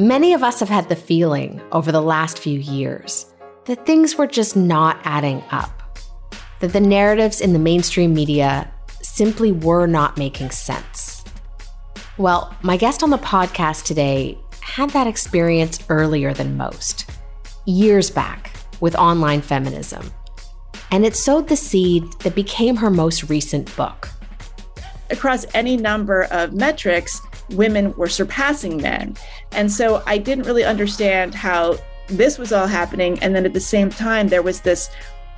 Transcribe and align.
Many 0.00 0.32
of 0.32 0.44
us 0.44 0.60
have 0.60 0.68
had 0.68 0.88
the 0.88 0.94
feeling 0.94 1.60
over 1.72 1.90
the 1.90 2.00
last 2.00 2.38
few 2.38 2.60
years 2.60 3.26
that 3.64 3.84
things 3.84 4.14
were 4.14 4.28
just 4.28 4.54
not 4.54 5.00
adding 5.02 5.42
up, 5.50 5.98
that 6.60 6.72
the 6.72 6.80
narratives 6.80 7.40
in 7.40 7.52
the 7.52 7.58
mainstream 7.58 8.14
media 8.14 8.72
simply 9.02 9.50
were 9.50 9.88
not 9.88 10.16
making 10.16 10.52
sense. 10.52 11.24
Well, 12.16 12.56
my 12.62 12.76
guest 12.76 13.02
on 13.02 13.10
the 13.10 13.18
podcast 13.18 13.86
today 13.86 14.38
had 14.60 14.90
that 14.90 15.08
experience 15.08 15.80
earlier 15.88 16.32
than 16.32 16.56
most, 16.56 17.10
years 17.66 18.08
back 18.08 18.52
with 18.78 18.94
online 18.94 19.40
feminism. 19.40 20.12
And 20.92 21.04
it 21.04 21.16
sowed 21.16 21.48
the 21.48 21.56
seed 21.56 22.04
that 22.20 22.36
became 22.36 22.76
her 22.76 22.88
most 22.88 23.28
recent 23.28 23.74
book. 23.74 24.08
Across 25.10 25.46
any 25.54 25.76
number 25.76 26.24
of 26.30 26.52
metrics, 26.52 27.20
women 27.50 27.94
were 27.96 28.08
surpassing 28.08 28.80
men. 28.80 29.16
And 29.52 29.70
so 29.70 30.02
I 30.06 30.18
didn't 30.18 30.44
really 30.44 30.64
understand 30.64 31.34
how 31.34 31.76
this 32.08 32.38
was 32.38 32.52
all 32.52 32.66
happening. 32.66 33.18
And 33.20 33.34
then 33.34 33.44
at 33.44 33.52
the 33.54 33.60
same 33.60 33.90
time, 33.90 34.28
there 34.28 34.42
was 34.42 34.62
this 34.62 34.90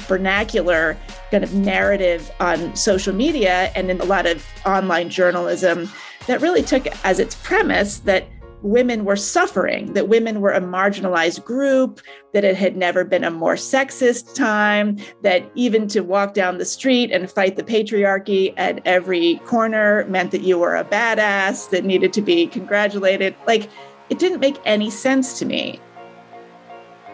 vernacular 0.02 0.96
kind 1.30 1.44
of 1.44 1.54
narrative 1.54 2.30
on 2.40 2.74
social 2.74 3.14
media 3.14 3.70
and 3.74 3.90
in 3.90 4.00
a 4.00 4.04
lot 4.04 4.26
of 4.26 4.44
online 4.64 5.10
journalism 5.10 5.88
that 6.26 6.40
really 6.40 6.62
took 6.62 6.86
as 7.04 7.18
its 7.18 7.34
premise 7.34 7.98
that 8.00 8.26
women 8.62 9.04
were 9.04 9.16
suffering, 9.16 9.92
that 9.94 10.08
women 10.08 10.40
were 10.40 10.52
a 10.52 10.60
marginalized 10.60 11.44
group, 11.44 12.00
that 12.32 12.44
it 12.44 12.56
had 12.56 12.76
never 12.76 13.04
been 13.04 13.24
a 13.24 13.30
more 13.30 13.54
sexist 13.54 14.34
time, 14.34 14.98
that 15.22 15.50
even 15.54 15.88
to 15.88 16.00
walk 16.00 16.34
down 16.34 16.58
the 16.58 16.64
street 16.64 17.10
and 17.10 17.30
fight 17.30 17.56
the 17.56 17.62
patriarchy 17.62 18.52
at 18.56 18.80
every 18.86 19.36
corner 19.46 20.04
meant 20.06 20.30
that 20.30 20.42
you 20.42 20.58
were 20.58 20.76
a 20.76 20.84
badass 20.84 21.70
that 21.70 21.84
needed 21.84 22.12
to 22.12 22.22
be 22.22 22.46
congratulated. 22.46 23.34
Like, 23.46 23.70
it 24.10 24.18
didn't 24.18 24.40
make 24.40 24.58
any 24.64 24.90
sense 24.90 25.38
to 25.38 25.46
me. 25.46 25.80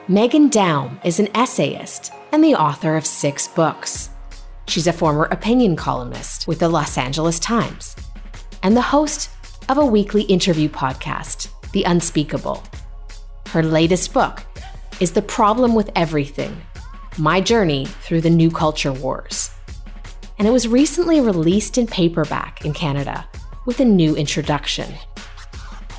Meghan 0.08 0.50
Daum 0.50 1.05
is 1.05 1.19
an 1.19 1.28
essayist 1.34 2.12
and 2.33 2.42
the 2.42 2.55
author 2.55 2.97
of 2.97 3.06
six 3.06 3.48
books. 3.48 4.10
She's 4.69 4.86
a 4.86 4.92
former 4.92 5.25
opinion 5.25 5.77
columnist 5.77 6.48
with 6.48 6.58
the 6.58 6.69
Los 6.69 6.98
Angeles 6.98 7.38
Times 7.38 7.94
and 8.62 8.77
the 8.77 8.83
host 8.83 9.31
of 9.69 9.78
a 9.78 9.84
weekly 9.84 10.22
interview 10.22 10.69
podcast, 10.69 11.48
The 11.72 11.83
Unspeakable. 11.83 12.62
Her 13.48 13.62
latest 13.62 14.14
book 14.14 14.42
is 15.00 15.11
The 15.11 15.22
Problem 15.22 15.75
with 15.75 15.91
Everything 15.97 16.56
My 17.19 17.41
Journey 17.41 17.87
Through 17.87 18.20
the 18.20 18.31
New 18.31 18.50
Culture 18.50 18.92
Wars. 18.92 19.50
And 20.39 20.47
it 20.47 20.53
was 20.53 20.69
recently 20.69 21.20
released 21.20 21.78
in 21.78 21.89
paperback 21.89 22.64
in 22.64 22.75
Canada 22.75 23.27
with 23.64 23.81
a 23.81 23.84
new 23.84 24.14
introduction. 24.14 24.94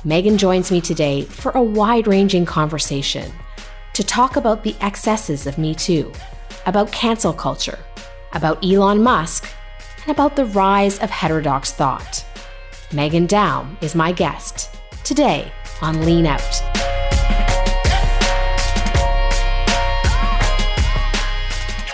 Meghan 0.02 0.38
joins 0.38 0.70
me 0.70 0.80
today 0.80 1.22
for 1.22 1.52
a 1.52 1.62
wide 1.62 2.06
ranging 2.06 2.46
conversation 2.46 3.30
to 3.92 4.02
talk 4.02 4.36
about 4.36 4.62
the 4.62 4.76
excesses 4.80 5.46
of 5.46 5.58
Me 5.58 5.74
Too, 5.74 6.10
about 6.64 6.90
cancel 6.90 7.34
culture, 7.34 7.78
about 8.32 8.64
Elon 8.64 9.02
Musk, 9.02 9.46
and 10.02 10.10
about 10.10 10.36
the 10.36 10.46
rise 10.46 10.98
of 11.00 11.10
heterodox 11.10 11.72
thought. 11.72 12.24
Meghan 12.92 13.28
Daum 13.28 13.76
is 13.82 13.94
my 13.94 14.12
guest 14.12 14.74
today 15.04 15.52
on 15.82 16.06
Lean 16.06 16.24
Out. 16.24 16.40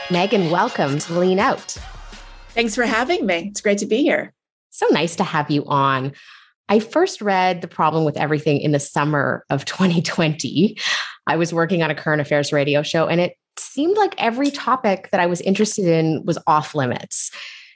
Meghan, 0.07 0.53
welcome 0.53 1.01
to 1.01 1.19
Lean 1.19 1.41
Out. 1.41 1.77
Thanks 2.51 2.77
for 2.77 2.85
having 2.85 3.27
me. 3.27 3.49
It's 3.51 3.61
great 3.61 3.79
to 3.79 3.87
be 3.87 4.03
here. 4.03 4.33
So 4.71 4.87
nice 4.93 5.17
to 5.17 5.25
have 5.25 5.51
you 5.51 5.65
on. 5.67 6.13
I 6.69 6.79
first 6.79 7.21
read 7.21 7.61
The 7.61 7.67
Problem 7.67 8.05
with 8.05 8.17
Everything 8.17 8.61
in 8.61 8.71
the 8.71 8.79
summer 8.79 9.45
of 9.51 9.65
2020. 9.65 10.79
I 11.27 11.35
was 11.35 11.53
working 11.53 11.83
on 11.83 11.91
a 11.91 11.97
current 11.97 12.21
affairs 12.21 12.53
radio 12.53 12.85
show, 12.85 13.09
and 13.09 13.21
it 13.21 13.35
seemed 13.59 13.97
like 13.97 14.15
every 14.17 14.53
topic 14.53 15.09
that 15.11 15.21
I 15.21 15.27
was 15.27 15.41
interested 15.41 15.87
in 15.87 16.25
was 16.25 16.39
off 16.47 16.73
limits. 16.73 17.33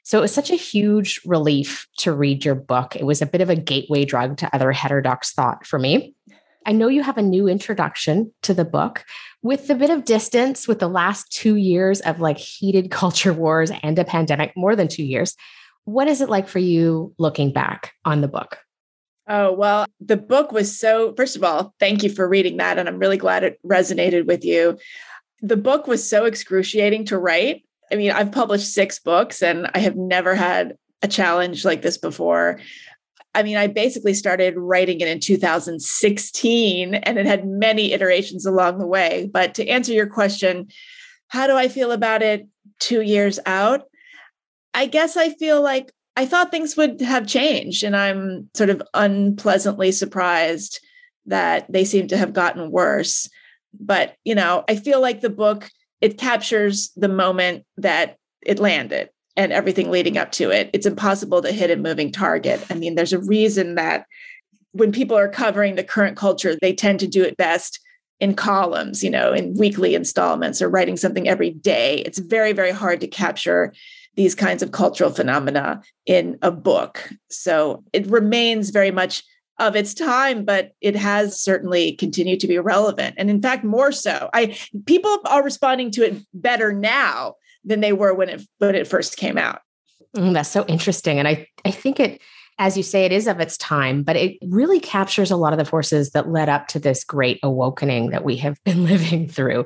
So 0.08 0.16
it 0.16 0.22
was 0.22 0.32
such 0.32 0.50
a 0.50 0.54
huge 0.54 1.20
relief 1.26 1.86
to 1.98 2.14
read 2.14 2.42
your 2.42 2.54
book. 2.54 2.96
It 2.96 3.04
was 3.04 3.20
a 3.20 3.26
bit 3.26 3.42
of 3.42 3.50
a 3.50 3.54
gateway 3.54 4.06
drug 4.06 4.38
to 4.38 4.54
other 4.54 4.72
heterodox 4.72 5.34
thought 5.34 5.66
for 5.66 5.78
me. 5.78 6.14
I 6.64 6.72
know 6.72 6.88
you 6.88 7.02
have 7.02 7.18
a 7.18 7.22
new 7.22 7.46
introduction 7.46 8.32
to 8.40 8.54
the 8.54 8.64
book 8.64 9.04
with 9.42 9.68
a 9.68 9.74
bit 9.74 9.90
of 9.90 10.06
distance 10.06 10.66
with 10.66 10.78
the 10.78 10.88
last 10.88 11.30
two 11.30 11.56
years 11.56 12.00
of 12.00 12.20
like 12.20 12.38
heated 12.38 12.90
culture 13.00 13.34
wars 13.34 13.70
and 13.82 13.98
a 13.98 14.04
pandemic, 14.04 14.54
more 14.56 14.74
than 14.74 14.88
two 14.88 15.04
years. 15.04 15.36
What 15.84 16.08
is 16.08 16.22
it 16.22 16.30
like 16.30 16.48
for 16.48 16.58
you 16.58 17.12
looking 17.18 17.52
back 17.52 17.92
on 18.06 18.22
the 18.22 18.28
book? 18.28 18.56
Oh, 19.28 19.52
well, 19.52 19.84
the 20.00 20.16
book 20.16 20.52
was 20.52 20.80
so, 20.80 21.12
first 21.18 21.36
of 21.36 21.44
all, 21.44 21.74
thank 21.78 22.02
you 22.02 22.08
for 22.08 22.26
reading 22.26 22.56
that. 22.56 22.78
And 22.78 22.88
I'm 22.88 22.98
really 22.98 23.18
glad 23.18 23.44
it 23.44 23.60
resonated 23.62 24.24
with 24.24 24.42
you. 24.42 24.78
The 25.42 25.58
book 25.58 25.86
was 25.86 26.08
so 26.08 26.24
excruciating 26.24 27.04
to 27.06 27.18
write. 27.18 27.67
I 27.92 27.96
mean, 27.96 28.10
I've 28.10 28.32
published 28.32 28.72
six 28.72 28.98
books 28.98 29.42
and 29.42 29.70
I 29.74 29.78
have 29.78 29.96
never 29.96 30.34
had 30.34 30.76
a 31.02 31.08
challenge 31.08 31.64
like 31.64 31.82
this 31.82 31.98
before. 31.98 32.60
I 33.34 33.42
mean, 33.42 33.56
I 33.56 33.66
basically 33.66 34.14
started 34.14 34.54
writing 34.56 35.00
it 35.00 35.08
in 35.08 35.20
2016 35.20 36.94
and 36.94 37.18
it 37.18 37.26
had 37.26 37.46
many 37.46 37.92
iterations 37.92 38.46
along 38.46 38.78
the 38.78 38.86
way. 38.86 39.30
But 39.32 39.54
to 39.54 39.68
answer 39.68 39.92
your 39.92 40.06
question, 40.06 40.68
how 41.28 41.46
do 41.46 41.54
I 41.54 41.68
feel 41.68 41.92
about 41.92 42.22
it 42.22 42.46
two 42.80 43.02
years 43.02 43.38
out? 43.46 43.82
I 44.74 44.86
guess 44.86 45.16
I 45.16 45.30
feel 45.34 45.62
like 45.62 45.92
I 46.16 46.26
thought 46.26 46.50
things 46.50 46.76
would 46.76 47.00
have 47.00 47.28
changed, 47.28 47.84
and 47.84 47.96
I'm 47.96 48.50
sort 48.54 48.70
of 48.70 48.82
unpleasantly 48.92 49.92
surprised 49.92 50.80
that 51.26 51.70
they 51.72 51.84
seem 51.84 52.08
to 52.08 52.16
have 52.16 52.32
gotten 52.32 52.72
worse. 52.72 53.28
But, 53.78 54.16
you 54.24 54.34
know, 54.34 54.64
I 54.68 54.74
feel 54.74 55.00
like 55.00 55.20
the 55.20 55.30
book 55.30 55.70
it 56.00 56.18
captures 56.18 56.90
the 56.96 57.08
moment 57.08 57.64
that 57.76 58.16
it 58.42 58.58
landed 58.58 59.10
and 59.36 59.52
everything 59.52 59.90
leading 59.90 60.18
up 60.18 60.32
to 60.32 60.50
it. 60.50 60.70
It's 60.72 60.86
impossible 60.86 61.42
to 61.42 61.52
hit 61.52 61.70
a 61.70 61.76
moving 61.76 62.10
target. 62.10 62.64
I 62.70 62.74
mean, 62.74 62.94
there's 62.94 63.12
a 63.12 63.20
reason 63.20 63.76
that 63.76 64.04
when 64.72 64.92
people 64.92 65.16
are 65.16 65.28
covering 65.28 65.74
the 65.76 65.84
current 65.84 66.16
culture, 66.16 66.56
they 66.60 66.72
tend 66.72 67.00
to 67.00 67.06
do 67.06 67.22
it 67.22 67.36
best 67.36 67.80
in 68.20 68.34
columns, 68.34 69.04
you 69.04 69.10
know, 69.10 69.32
in 69.32 69.54
weekly 69.56 69.94
installments 69.94 70.60
or 70.60 70.68
writing 70.68 70.96
something 70.96 71.28
every 71.28 71.50
day. 71.50 71.98
It's 71.98 72.18
very, 72.18 72.52
very 72.52 72.72
hard 72.72 73.00
to 73.00 73.06
capture 73.06 73.72
these 74.16 74.34
kinds 74.34 74.62
of 74.62 74.72
cultural 74.72 75.10
phenomena 75.10 75.80
in 76.04 76.36
a 76.42 76.50
book. 76.50 77.08
So 77.30 77.84
it 77.92 78.06
remains 78.08 78.70
very 78.70 78.90
much 78.90 79.22
of 79.58 79.74
its 79.74 79.94
time, 79.94 80.44
but 80.44 80.72
it 80.80 80.94
has 80.94 81.40
certainly 81.40 81.92
continued 81.92 82.40
to 82.40 82.48
be 82.48 82.58
relevant. 82.58 83.14
And 83.18 83.28
in 83.30 83.42
fact, 83.42 83.64
more 83.64 83.92
so. 83.92 84.30
I 84.32 84.56
people 84.86 85.18
are 85.24 85.42
responding 85.42 85.90
to 85.92 86.06
it 86.06 86.16
better 86.32 86.72
now 86.72 87.34
than 87.64 87.80
they 87.80 87.92
were 87.92 88.14
when 88.14 88.28
it 88.28 88.42
when 88.58 88.74
it 88.74 88.86
first 88.86 89.16
came 89.16 89.38
out. 89.38 89.60
Mm, 90.16 90.32
that's 90.32 90.48
so 90.48 90.64
interesting. 90.66 91.18
And 91.18 91.28
I, 91.28 91.46
I 91.64 91.70
think 91.70 92.00
it, 92.00 92.20
as 92.58 92.76
you 92.76 92.82
say, 92.82 93.04
it 93.04 93.12
is 93.12 93.26
of 93.26 93.40
its 93.40 93.56
time, 93.56 94.02
but 94.02 94.16
it 94.16 94.38
really 94.42 94.80
captures 94.80 95.30
a 95.30 95.36
lot 95.36 95.52
of 95.52 95.58
the 95.58 95.64
forces 95.64 96.10
that 96.10 96.28
led 96.28 96.48
up 96.48 96.66
to 96.68 96.78
this 96.78 97.04
great 97.04 97.38
awakening 97.42 98.10
that 98.10 98.24
we 98.24 98.36
have 98.36 98.62
been 98.64 98.84
living 98.86 99.28
through. 99.28 99.64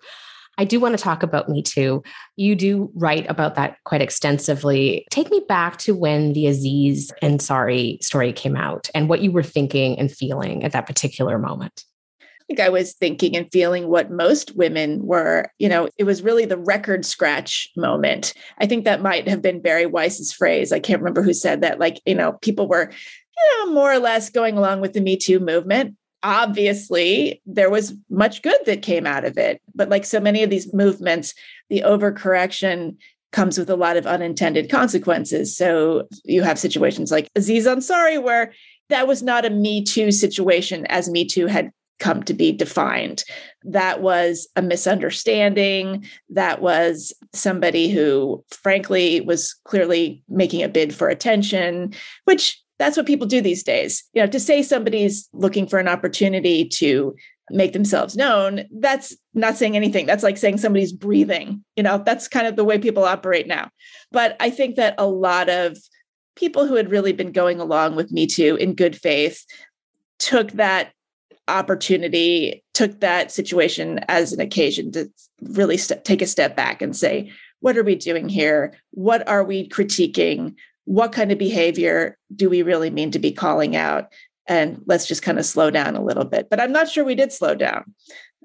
I 0.59 0.65
do 0.65 0.81
want 0.81 0.97
to 0.97 1.03
talk 1.03 1.23
about 1.23 1.49
Me 1.49 1.63
Too. 1.63 2.03
You 2.37 2.55
do 2.55 2.91
write 2.95 3.29
about 3.31 3.55
that 3.55 3.79
quite 3.85 4.03
extensively. 4.03 5.07
Take 5.11 5.31
me 5.31 5.43
back 5.49 5.79
to 5.79 5.95
when 5.95 6.35
the 6.35 6.47
Aziz 6.47 7.11
Ansari 7.23 8.03
story 8.03 8.33
came 8.33 8.57
out 8.57 8.91
and 8.95 9.09
what 9.09 9.23
you 9.23 9.33
were 9.33 9.43
thinking 9.43 9.99
and 9.99 10.11
feeling 10.11 10.63
at 10.63 10.73
that 10.73 10.87
particular 10.87 11.39
moment. 11.39 11.85
I 12.21 12.45
think 12.49 12.61
I 12.61 12.69
was 12.69 12.93
thinking 12.93 13.37
and 13.37 13.51
feeling 13.51 13.89
what 13.89 14.11
most 14.11 14.55
women 14.57 15.07
were. 15.07 15.51
You 15.59 15.69
know, 15.69 15.89
it 15.97 16.05
was 16.05 16.23
really 16.23 16.45
the 16.45 16.59
record 16.59 17.07
scratch 17.07 17.71
moment. 17.77 18.35
I 18.59 18.67
think 18.67 18.85
that 18.85 19.01
might 19.01 19.29
have 19.29 19.41
been 19.41 19.63
Bari 19.63 19.87
Weiss's 19.87 20.33
phrase. 20.33 20.73
I 20.73 20.81
can't 20.81 21.01
remember 21.01 21.23
who 21.23 21.33
said 21.33 21.63
that. 21.63 21.79
Like, 21.79 22.03
you 22.05 22.15
know, 22.15 22.33
people 22.43 22.69
were, 22.69 22.91
you 22.91 23.67
know, 23.67 23.73
more 23.73 23.93
or 23.93 23.99
less 23.99 24.29
going 24.29 24.59
along 24.59 24.81
with 24.81 24.93
the 24.93 25.01
Me 25.01 25.17
Too 25.17 25.41
movement 25.41 25.97
obviously 26.23 27.43
there 27.47 27.71
was 27.71 27.95
much 28.11 28.43
good 28.43 28.59
that 28.67 28.83
came 28.83 29.07
out 29.07 29.25
of 29.25 29.37
it 29.37 29.61
but 29.75 29.89
like 29.89 30.05
so 30.05 30.21
many 30.21 30.43
of 30.43 30.51
these 30.51 30.73
movements 30.73 31.35
the 31.69 31.83
overcorrection 31.85 32.97
comes 33.33 33.59
with 33.59 33.71
a 33.71 33.77
lot 33.77 33.97
of 33.97 34.07
unintended 34.07 34.71
consequences. 34.71 35.57
So 35.57 36.07
you 36.25 36.43
have 36.43 36.59
situations 36.59 37.11
like 37.11 37.29
aziz 37.35 37.67
ansari 37.67 38.23
where 38.23 38.53
that 38.89 39.09
was 39.09 39.23
not 39.23 39.45
a 39.45 39.51
me 39.51 39.83
too 39.83 40.13
situation 40.13 40.87
as 40.87 41.11
me 41.11 41.25
too 41.25 41.47
had 41.47 41.73
come 41.99 42.23
to 42.25 42.35
be 42.35 42.53
defined. 42.53 43.25
That 43.63 44.03
was 44.03 44.49
a 44.57 44.63
misunderstanding. 44.63 46.05
That 46.31 46.61
was 46.61 47.13
somebody 47.33 47.89
who 47.91 48.45
frankly 48.51 49.21
was 49.21 49.55
clearly 49.65 50.23
making 50.29 50.63
a 50.63 50.69
bid 50.69 50.95
for 50.95 51.09
attention 51.09 51.95
which 52.25 52.61
that's 52.83 52.97
what 52.97 53.07
people 53.07 53.29
do 53.29 53.41
these 53.41 53.63
days. 53.63 54.03
You 54.13 54.23
know, 54.23 54.27
to 54.27 54.41
say 54.41 54.61
somebody's 54.61 55.29
looking 55.33 55.69
for 55.69 55.79
an 55.79 55.87
opportunity 55.87 56.65
to 56.81 57.15
make 57.49 57.73
themselves 57.73 58.17
known, 58.17 58.65
that's 58.73 59.17
not 59.35 59.57
saying 59.57 59.77
anything. 59.77 60.05
That's 60.05 60.25
like 60.25 60.37
saying 60.37 60.59
somebody's 60.59 60.93
breathing. 60.93 61.65
You 61.77 61.85
know, 61.85 62.03
that's 62.05 62.27
kind 62.27 62.45
of 62.45 62.57
the 62.57 62.65
way 62.65 62.79
people 62.79 63.05
operate 63.05 63.47
now. 63.47 63.71
But 64.11 64.37
I 64.41 64.51
think 64.51 64.75
that 64.77 64.97
a 64.99 65.07
lot 65.07 65.49
of 65.49 65.79
people 66.35 66.67
who 66.67 66.75
had 66.75 66.91
really 66.91 67.13
been 67.13 67.31
going 67.31 67.61
along 67.61 67.95
with 67.95 68.11
Me 68.11 68.27
Too 68.27 68.57
in 68.57 68.75
good 68.75 68.97
faith 68.97 69.47
took 70.19 70.51
that 70.53 70.93
opportunity, 71.47 72.65
took 72.75 72.99
that 72.99 73.31
situation 73.31 74.01
as 74.09 74.33
an 74.33 74.41
occasion 74.41 74.91
to 74.93 75.09
really 75.41 75.77
st- 75.77 76.05
take 76.05 76.21
a 76.21 76.27
step 76.27 76.57
back 76.57 76.83
and 76.83 76.97
say, 76.97 77.31
what 77.61 77.77
are 77.77 77.85
we 77.85 77.95
doing 77.95 78.29
here? 78.29 78.75
What 78.91 79.29
are 79.29 79.45
we 79.45 79.69
critiquing? 79.69 80.57
What 80.85 81.13
kind 81.13 81.33
of 81.33 81.39
behavior 81.39 82.19
do 82.35 82.51
we 82.51 82.63
really 82.63 82.91
mean 82.91 83.11
to 83.13 83.19
be 83.19 83.33
calling 83.33 83.77
out? 83.77 84.13
And 84.47 84.83
let's 84.87 85.07
just 85.07 85.23
kind 85.23 85.39
of 85.39 85.47
slow 85.47 85.71
down 85.71 85.95
a 85.97 86.03
little 86.03 86.25
bit. 86.25 86.51
But 86.51 86.61
I'm 86.61 86.73
not 86.73 86.89
sure 86.89 87.05
we 87.05 87.15
did 87.15 87.33
slow 87.33 87.55
down. 87.55 87.95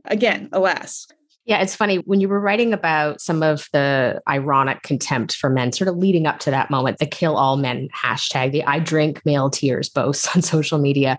Again, 0.06 0.50
alas. 0.52 1.08
Yeah, 1.46 1.62
it's 1.62 1.76
funny 1.76 1.98
when 2.00 2.20
you 2.20 2.28
were 2.28 2.42
writing 2.42 2.74
about 2.74 3.22
some 3.22 3.42
of 3.42 3.68
the 3.72 4.22
ironic 4.28 4.84
contempt 4.84 5.36
for 5.36 5.50
men, 5.50 5.72
sort 5.72 5.88
of 5.88 5.96
leading 5.96 6.28
up 6.28 6.40
to 6.40 6.52
that 6.52 6.70
moment, 6.70 6.98
the 7.00 7.06
kill 7.06 7.38
all 7.38 7.56
men 7.56 7.88
hashtag, 7.96 8.52
the 8.52 8.66
I 8.66 8.80
drink 8.80 9.26
male 9.26 9.50
tears 9.50 9.88
boasts 9.88 10.28
on 10.36 10.42
social 10.42 10.78
media, 10.78 11.18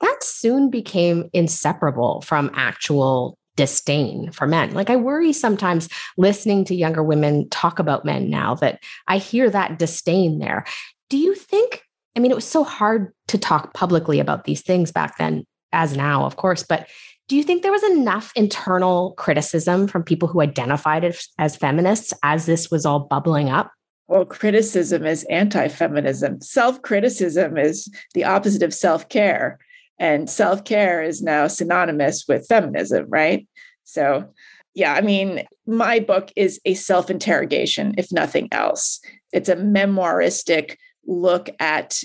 that 0.00 0.22
soon 0.22 0.70
became 0.70 1.28
inseparable 1.32 2.20
from 2.22 2.50
actual 2.54 3.36
disdain 3.56 4.30
for 4.32 4.46
men. 4.46 4.74
Like 4.74 4.90
I 4.90 4.96
worry 4.96 5.32
sometimes 5.32 5.88
listening 6.16 6.64
to 6.66 6.74
younger 6.74 7.02
women 7.02 7.48
talk 7.50 7.78
about 7.78 8.04
men 8.04 8.30
now 8.30 8.54
that 8.56 8.82
I 9.06 9.18
hear 9.18 9.50
that 9.50 9.78
disdain 9.78 10.38
there. 10.38 10.64
Do 11.10 11.16
you 11.16 11.34
think? 11.34 11.82
I 12.16 12.20
mean, 12.20 12.30
it 12.30 12.36
was 12.36 12.46
so 12.46 12.62
hard 12.62 13.12
to 13.28 13.38
talk 13.38 13.74
publicly 13.74 14.20
about 14.20 14.44
these 14.44 14.62
things 14.62 14.92
back 14.92 15.18
then, 15.18 15.44
as 15.72 15.96
now, 15.96 16.24
of 16.24 16.36
course, 16.36 16.62
but 16.62 16.88
do 17.26 17.36
you 17.36 17.42
think 17.42 17.62
there 17.62 17.72
was 17.72 17.82
enough 17.84 18.32
internal 18.36 19.12
criticism 19.16 19.88
from 19.88 20.02
people 20.02 20.28
who 20.28 20.42
identified 20.42 21.04
as, 21.38 21.56
feminists 21.56 22.12
as 22.22 22.44
this 22.44 22.70
was 22.70 22.84
all 22.84 23.00
bubbling 23.00 23.48
up? 23.48 23.72
Well, 24.08 24.26
criticism 24.26 25.06
is 25.06 25.24
anti 25.24 25.68
feminism. 25.68 26.42
Self 26.42 26.82
criticism 26.82 27.56
is 27.56 27.88
the 28.12 28.24
opposite 28.24 28.62
of 28.62 28.74
self 28.74 29.08
care. 29.08 29.58
And 29.98 30.28
self 30.28 30.64
care 30.64 31.02
is 31.02 31.22
now 31.22 31.46
synonymous 31.46 32.24
with 32.26 32.46
feminism, 32.48 33.06
right? 33.08 33.46
So, 33.84 34.28
yeah, 34.74 34.94
I 34.94 35.02
mean, 35.02 35.44
my 35.66 36.00
book 36.00 36.32
is 36.36 36.60
a 36.64 36.74
self 36.74 37.10
interrogation, 37.10 37.94
if 37.96 38.10
nothing 38.10 38.48
else. 38.50 39.00
It's 39.32 39.48
a 39.48 39.56
memoiristic 39.56 40.76
look 41.06 41.48
at 41.60 42.00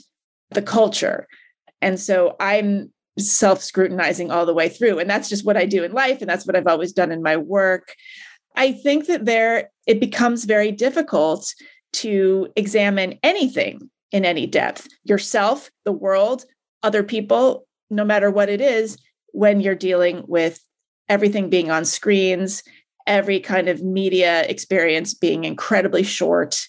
the 0.52 0.62
culture. 0.62 1.28
And 1.82 2.00
so 2.00 2.36
I'm 2.40 2.92
self 3.18 3.62
scrutinizing 3.62 4.32
all 4.32 4.46
the 4.46 4.54
way 4.54 4.70
through. 4.70 5.00
And 5.00 5.10
that's 5.10 5.30
just 5.30 5.46
what 5.46 5.58
I 5.58 5.66
do 5.66 5.84
in 5.84 5.92
life. 5.92 6.22
And 6.22 6.30
that's 6.30 6.46
what 6.46 6.56
I've 6.56 6.68
always 6.68 6.94
done 6.94 7.12
in 7.12 7.24
my 7.24 7.38
work. 7.38 7.94
I 8.56 8.72
think 8.72 9.08
that 9.08 9.26
there, 9.26 9.70
it 9.88 10.00
becomes 10.00 10.46
very 10.46 10.72
difficult 10.72 11.54
to 11.94 12.50
examine 12.56 13.18
anything 13.24 13.90
in 14.12 14.26
any 14.26 14.46
depth 14.46 14.88
yourself, 15.04 15.70
the 15.86 15.92
world, 15.92 16.46
other 16.84 17.04
people, 17.04 17.66
no 17.90 18.06
matter 18.06 18.32
what 18.32 18.50
it 18.50 18.62
is, 18.62 18.98
when 19.32 19.62
you're 19.62 19.76
dealing 19.76 20.24
with 20.28 20.60
everything 21.08 21.50
being 21.50 21.72
on 21.72 21.86
screens, 21.86 22.64
every 23.08 23.40
kind 23.40 23.68
of 23.68 23.84
media 23.84 24.44
experience 24.44 25.14
being 25.14 25.44
incredibly 25.44 26.04
short. 26.04 26.68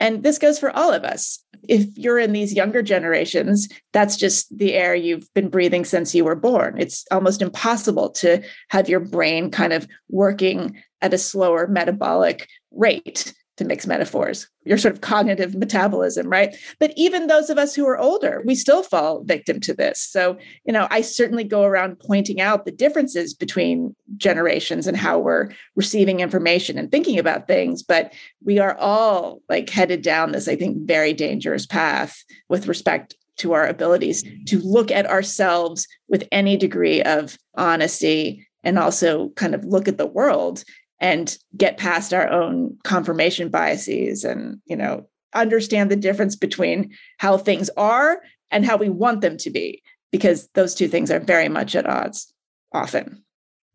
And 0.00 0.22
this 0.22 0.38
goes 0.38 0.58
for 0.58 0.70
all 0.70 0.92
of 0.92 1.04
us 1.04 1.42
if 1.68 1.96
you're 1.96 2.18
in 2.18 2.32
these 2.32 2.52
younger 2.52 2.82
generations, 2.82 3.68
that's 3.92 4.16
just 4.16 4.56
the 4.56 4.74
air 4.74 4.94
you've 4.94 5.32
been 5.34 5.48
breathing 5.48 5.84
since 5.84 6.14
you 6.14 6.24
were 6.24 6.34
born. 6.34 6.76
It's 6.78 7.04
almost 7.10 7.42
impossible 7.42 8.10
to 8.10 8.42
have 8.68 8.88
your 8.88 9.00
brain 9.00 9.50
kind 9.50 9.72
of 9.72 9.86
working 10.08 10.82
at 11.00 11.14
a 11.14 11.18
slower 11.18 11.66
metabolic 11.66 12.48
rate 12.72 13.32
to 13.62 13.68
mix 13.68 13.86
metaphors, 13.86 14.48
your 14.64 14.76
sort 14.78 14.94
of 14.94 15.00
cognitive 15.00 15.54
metabolism, 15.54 16.28
right? 16.28 16.54
But 16.78 16.92
even 16.96 17.26
those 17.26 17.50
of 17.50 17.58
us 17.58 17.74
who 17.74 17.86
are 17.86 17.98
older, 17.98 18.42
we 18.44 18.54
still 18.54 18.82
fall 18.82 19.22
victim 19.24 19.60
to 19.60 19.74
this. 19.74 20.02
So, 20.02 20.36
you 20.64 20.72
know, 20.72 20.88
I 20.90 21.00
certainly 21.00 21.44
go 21.44 21.62
around 21.64 21.98
pointing 21.98 22.40
out 22.40 22.64
the 22.64 22.72
differences 22.72 23.34
between 23.34 23.94
generations 24.16 24.86
and 24.86 24.96
how 24.96 25.18
we're 25.18 25.50
receiving 25.76 26.20
information 26.20 26.78
and 26.78 26.90
thinking 26.90 27.18
about 27.18 27.46
things. 27.46 27.82
But 27.82 28.12
we 28.44 28.58
are 28.58 28.76
all 28.76 29.40
like 29.48 29.70
headed 29.70 30.02
down 30.02 30.32
this, 30.32 30.48
I 30.48 30.56
think, 30.56 30.86
very 30.86 31.12
dangerous 31.12 31.66
path 31.66 32.24
with 32.48 32.68
respect 32.68 33.14
to 33.38 33.52
our 33.52 33.66
abilities 33.66 34.24
to 34.46 34.58
look 34.60 34.90
at 34.90 35.06
ourselves 35.06 35.86
with 36.08 36.28
any 36.30 36.56
degree 36.56 37.02
of 37.02 37.38
honesty 37.54 38.46
and 38.62 38.78
also 38.78 39.30
kind 39.30 39.54
of 39.54 39.64
look 39.64 39.88
at 39.88 39.98
the 39.98 40.06
world 40.06 40.64
and 41.02 41.36
get 41.56 41.76
past 41.76 42.14
our 42.14 42.30
own 42.30 42.78
confirmation 42.84 43.50
biases 43.50 44.24
and 44.24 44.60
you 44.64 44.76
know 44.76 45.06
understand 45.34 45.90
the 45.90 45.96
difference 45.96 46.36
between 46.36 46.90
how 47.18 47.36
things 47.36 47.68
are 47.76 48.22
and 48.50 48.64
how 48.64 48.76
we 48.76 48.88
want 48.88 49.20
them 49.20 49.36
to 49.36 49.50
be 49.50 49.82
because 50.12 50.48
those 50.54 50.74
two 50.74 50.88
things 50.88 51.10
are 51.10 51.18
very 51.18 51.48
much 51.48 51.74
at 51.74 51.86
odds 51.86 52.32
often. 52.72 53.24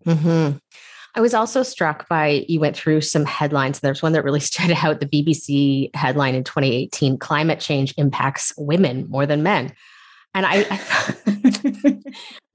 Mm-hmm. 0.05 0.57
i 1.15 1.21
was 1.21 1.33
also 1.33 1.63
struck 1.63 2.07
by 2.07 2.45
you 2.47 2.59
went 2.59 2.77
through 2.77 3.01
some 3.01 3.25
headlines. 3.25 3.81
There's 3.81 4.01
one 4.01 4.13
that 4.13 4.23
really 4.23 4.39
stood 4.51 4.71
out 4.71 4.99
the 4.99 5.05
bbc 5.05 5.93
headline 5.95 6.33
in 6.33 6.43
2018 6.43 7.17
climate 7.17 7.59
change 7.59 7.93
impacts 7.97 8.53
women 8.57 9.05
more 9.09 9.25
than 9.25 9.43
men 9.43 9.73
and 10.37 10.45
I, 10.45 10.57
I, 10.69 10.79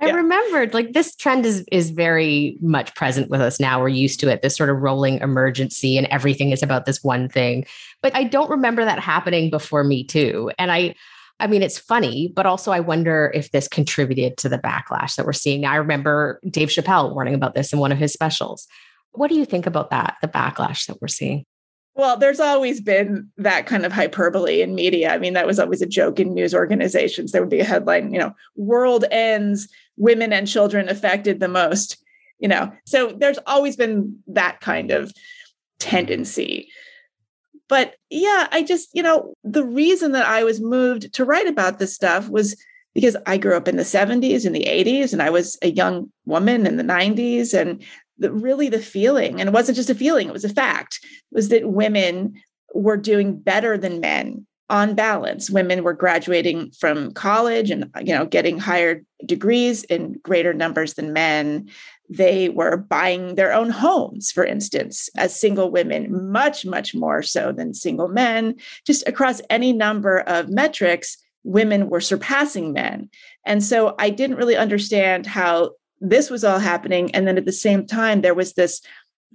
I 0.01 0.07
yeah. 0.07 0.13
remembered 0.13 0.73
like 0.73 0.93
this 0.93 1.17
trend 1.17 1.45
is 1.45 1.65
is 1.73 1.91
very 1.91 2.57
much 2.61 2.95
present 2.95 3.29
with 3.29 3.41
us 3.41 3.59
now. 3.59 3.81
We're 3.81 3.89
used 3.89 4.21
to 4.21 4.29
it. 4.29 4.41
This 4.41 4.57
sort 4.57 4.71
of 4.71 4.79
rolling 4.79 5.19
emergency, 5.19 5.99
and 5.99 6.07
everything 6.07 6.53
is 6.53 6.63
about 6.63 6.87
this 6.87 7.03
one 7.03 7.29
thing. 7.29 7.67
But 8.01 8.15
I 8.15 8.23
don't 8.23 8.49
remember 8.49 8.85
that 8.85 9.01
happening 9.01 9.51
before 9.51 9.83
Me 9.83 10.05
Too. 10.05 10.53
And 10.61 10.71
I, 10.71 10.95
I 11.41 11.49
mean, 11.49 11.61
it's 11.61 11.77
funny, 11.77 12.33
but 12.37 12.47
also 12.47 12.71
I 12.71 12.79
wonder 12.79 13.33
if 13.35 13.51
this 13.51 13.67
contributed 13.67 14.37
to 14.39 14.49
the 14.49 14.59
backlash 14.59 15.17
that 15.17 15.27
we're 15.27 15.33
seeing 15.33 15.63
now. 15.63 15.73
I 15.73 15.77
remember 15.77 16.39
Dave 16.49 16.69
Chappelle 16.69 17.13
warning 17.13 17.35
about 17.35 17.55
this 17.55 17.73
in 17.73 17.81
one 17.81 17.91
of 17.91 17.99
his 17.99 18.13
specials. 18.13 18.69
What 19.11 19.29
do 19.29 19.35
you 19.35 19.45
think 19.45 19.67
about 19.67 19.91
that? 19.91 20.19
The 20.23 20.29
backlash 20.29 20.87
that 20.87 21.03
we're 21.03 21.09
seeing? 21.09 21.47
Well, 21.95 22.17
there's 22.17 22.41
always 22.41 22.81
been 22.81 23.31
that 23.37 23.67
kind 23.67 23.85
of 23.85 23.93
hyperbole 23.93 24.63
in 24.63 24.75
media. 24.75 25.13
I 25.13 25.19
mean, 25.19 25.35
that 25.35 25.47
was 25.47 25.59
always 25.59 25.83
a 25.83 25.87
joke 25.87 26.19
in 26.19 26.33
news 26.33 26.55
organizations. 26.55 27.33
There 27.33 27.43
would 27.43 27.51
be 27.51 27.61
a 27.61 27.65
headline, 27.65 28.13
you 28.13 28.19
know, 28.19 28.33
world 28.57 29.05
ends, 29.11 29.69
women 29.97 30.33
and 30.33 30.49
children 30.49 30.89
affected 30.89 31.39
the 31.39 31.49
most, 31.49 32.03
you 32.39 32.49
know. 32.49 32.73
So 32.87 33.13
there's 33.19 33.39
always 33.47 33.77
been 33.77 34.19
that 34.29 34.61
kind 34.61 34.91
of 34.91 35.13
tendency. 35.79 36.69
But 37.69 37.97
yeah, 38.09 38.49
I 38.51 38.63
just, 38.63 38.89
you 38.95 39.03
know, 39.03 39.35
the 39.45 39.65
reason 39.65 40.13
that 40.13 40.27
I 40.27 40.45
was 40.45 40.61
moved 40.61 41.13
to 41.15 41.25
write 41.25 41.47
about 41.47 41.79
this 41.79 41.95
stuff 41.95 42.29
was 42.29 42.57
because 42.95 43.17
I 43.27 43.39
grew 43.39 43.57
up 43.57 43.69
in 43.69 43.77
the 43.77 43.83
70s 43.83 44.45
and 44.45 44.55
the 44.55 44.67
80s, 44.67 45.13
and 45.13 45.23
I 45.23 45.31
was 45.31 45.59
a 45.63 45.71
young 45.71 46.11
woman 46.27 46.67
in 46.67 46.77
the 46.77 46.83
90s. 46.83 47.59
And 47.59 47.83
really 48.31 48.69
the 48.69 48.79
feeling, 48.79 49.41
and 49.41 49.49
it 49.49 49.53
wasn't 49.53 49.77
just 49.77 49.91
a 49.91 49.95
feeling, 49.95 50.29
it 50.29 50.33
was 50.33 50.45
a 50.45 50.49
fact, 50.49 51.01
was 51.31 51.49
that 51.49 51.71
women 51.71 52.35
were 52.75 52.97
doing 52.97 53.39
better 53.39 53.77
than 53.77 54.01
men 54.01 54.47
on 54.71 54.95
balance. 54.95 55.51
Women 55.51 55.85
were 55.85 55.93
graduating 55.93 56.71
from 56.73 57.13
college 57.13 57.71
and 57.71 57.91
you 58.01 58.15
know 58.15 58.25
getting 58.25 58.59
higher 58.59 59.03
degrees 59.27 59.85
in 59.85 60.19
greater 60.23 60.55
numbers 60.55 60.95
than 60.95 61.13
men. 61.13 61.69
They 62.09 62.49
were 62.49 62.77
buying 62.77 63.35
their 63.35 63.53
own 63.53 63.71
homes, 63.71 64.31
for 64.31 64.45
instance, 64.45 65.09
as 65.17 65.39
single 65.39 65.71
women, 65.71 66.31
much, 66.31 66.65
much 66.67 66.95
more 66.95 67.23
so 67.23 67.53
than 67.53 67.75
single 67.75 68.09
men. 68.09 68.57
Just 68.87 69.07
across 69.07 69.41
any 69.49 69.73
number 69.73 70.21
of 70.21 70.51
metrics, 70.51 71.17
women 71.45 71.89
were 71.89 72.01
surpassing 72.01 72.73
men. 72.73 73.09
And 73.47 73.63
so 73.63 73.95
I 73.99 74.11
didn't 74.11 74.37
really 74.37 74.57
understand 74.57 75.27
how 75.27 75.73
this 76.03 76.29
was 76.29 76.45
all 76.45 76.59
happening. 76.59 77.15
And 77.15 77.27
then 77.27 77.39
at 77.39 77.47
the 77.47 77.53
same 77.53 77.87
time, 77.87 78.21
there 78.21 78.35
was 78.35 78.55
this 78.55 78.83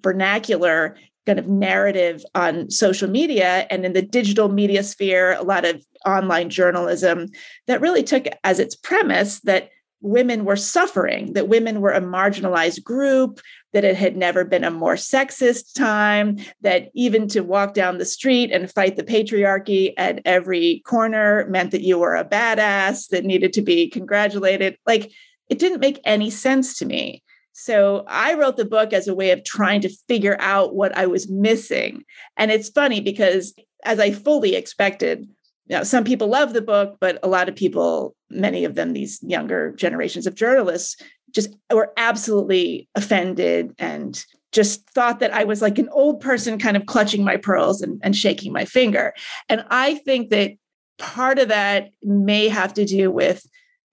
vernacular 0.01 0.97
kind 1.25 1.39
of 1.39 1.47
narrative 1.47 2.23
on 2.35 2.69
social 2.69 3.09
media 3.09 3.65
and 3.69 3.85
in 3.85 3.93
the 3.93 4.01
digital 4.01 4.49
media 4.49 4.83
sphere, 4.83 5.33
a 5.33 5.43
lot 5.43 5.65
of 5.65 5.83
online 6.05 6.49
journalism 6.49 7.27
that 7.67 7.81
really 7.81 8.03
took 8.03 8.27
as 8.43 8.59
its 8.59 8.75
premise 8.75 9.39
that 9.41 9.69
women 10.01 10.45
were 10.45 10.55
suffering, 10.55 11.33
that 11.33 11.49
women 11.49 11.81
were 11.81 11.91
a 11.91 11.99
marginalized 11.99 12.83
group, 12.83 13.41
that 13.73 13.83
it 13.83 13.95
had 13.95 14.15
never 14.15 14.45
been 14.45 14.63
a 14.63 14.71
more 14.71 14.93
sexist 14.93 15.73
time, 15.73 16.37
that 16.61 16.89
even 16.93 17.27
to 17.27 17.41
walk 17.41 17.73
down 17.73 17.97
the 17.97 18.05
street 18.05 18.51
and 18.51 18.71
fight 18.71 18.95
the 18.95 19.03
patriarchy 19.03 19.93
at 19.97 20.21
every 20.23 20.83
corner 20.85 21.47
meant 21.49 21.71
that 21.71 21.81
you 21.81 21.97
were 21.97 22.15
a 22.15 22.23
badass 22.23 23.09
that 23.09 23.25
needed 23.25 23.51
to 23.53 23.61
be 23.61 23.89
congratulated. 23.89 24.77
Like 24.85 25.11
it 25.49 25.59
didn't 25.59 25.79
make 25.79 25.99
any 26.05 26.29
sense 26.29 26.77
to 26.79 26.85
me. 26.85 27.23
So 27.53 28.03
I 28.07 28.35
wrote 28.35 28.57
the 28.57 28.65
book 28.65 28.93
as 28.93 29.07
a 29.07 29.15
way 29.15 29.31
of 29.31 29.43
trying 29.43 29.81
to 29.81 29.89
figure 30.07 30.37
out 30.39 30.75
what 30.75 30.95
I 30.95 31.07
was 31.07 31.27
missing. 31.29 32.03
And 32.37 32.51
it's 32.51 32.69
funny 32.69 33.01
because 33.01 33.53
as 33.83 33.99
I 33.99 34.11
fully 34.11 34.55
expected, 34.55 35.27
you 35.67 35.75
know, 35.75 35.83
some 35.83 36.03
people 36.03 36.27
love 36.27 36.53
the 36.53 36.61
book, 36.61 36.97
but 36.99 37.19
a 37.23 37.27
lot 37.27 37.49
of 37.49 37.55
people, 37.55 38.15
many 38.29 38.63
of 38.63 38.75
them, 38.75 38.93
these 38.93 39.19
younger 39.23 39.73
generations 39.73 40.27
of 40.27 40.35
journalists, 40.35 41.01
just 41.33 41.55
were 41.71 41.91
absolutely 41.97 42.87
offended 42.95 43.73
and 43.79 44.23
just 44.51 44.87
thought 44.91 45.19
that 45.19 45.33
I 45.33 45.43
was 45.43 45.61
like 45.61 45.77
an 45.77 45.89
old 45.89 46.21
person 46.21 46.57
kind 46.57 46.77
of 46.77 46.85
clutching 46.85 47.23
my 47.23 47.37
pearls 47.37 47.81
and, 47.81 47.99
and 48.03 48.15
shaking 48.15 48.53
my 48.53 48.65
finger. 48.65 49.13
And 49.49 49.65
I 49.69 49.95
think 49.95 50.29
that 50.29 50.51
part 50.99 51.37
of 51.37 51.49
that 51.49 51.89
may 52.01 52.47
have 52.47 52.73
to 52.75 52.85
do 52.85 53.11
with 53.11 53.45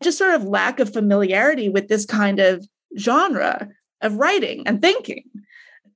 just 0.03 0.19
sort 0.19 0.35
of 0.35 0.45
lack 0.45 0.81
of 0.81 0.93
familiarity 0.93 1.69
with 1.69 1.89
this 1.89 2.05
kind 2.05 2.41
of 2.41 2.67
genre 2.99 3.69
of 4.01 4.17
writing 4.17 4.67
and 4.67 4.83
thinking. 4.83 5.25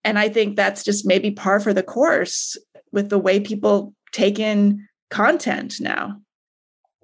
And 0.05 0.19
I 0.19 0.29
think 0.29 0.57
that's 0.57 0.85
just 0.85 1.07
maybe 1.07 1.31
par 1.31 1.61
for 1.61 1.75
the 1.75 1.83
course 1.83 2.57
with 2.93 3.11
the 3.11 3.19
way 3.19 3.41
people 3.41 3.95
take 4.13 4.39
in 4.39 4.87
content 5.11 5.81
now. 5.81 6.17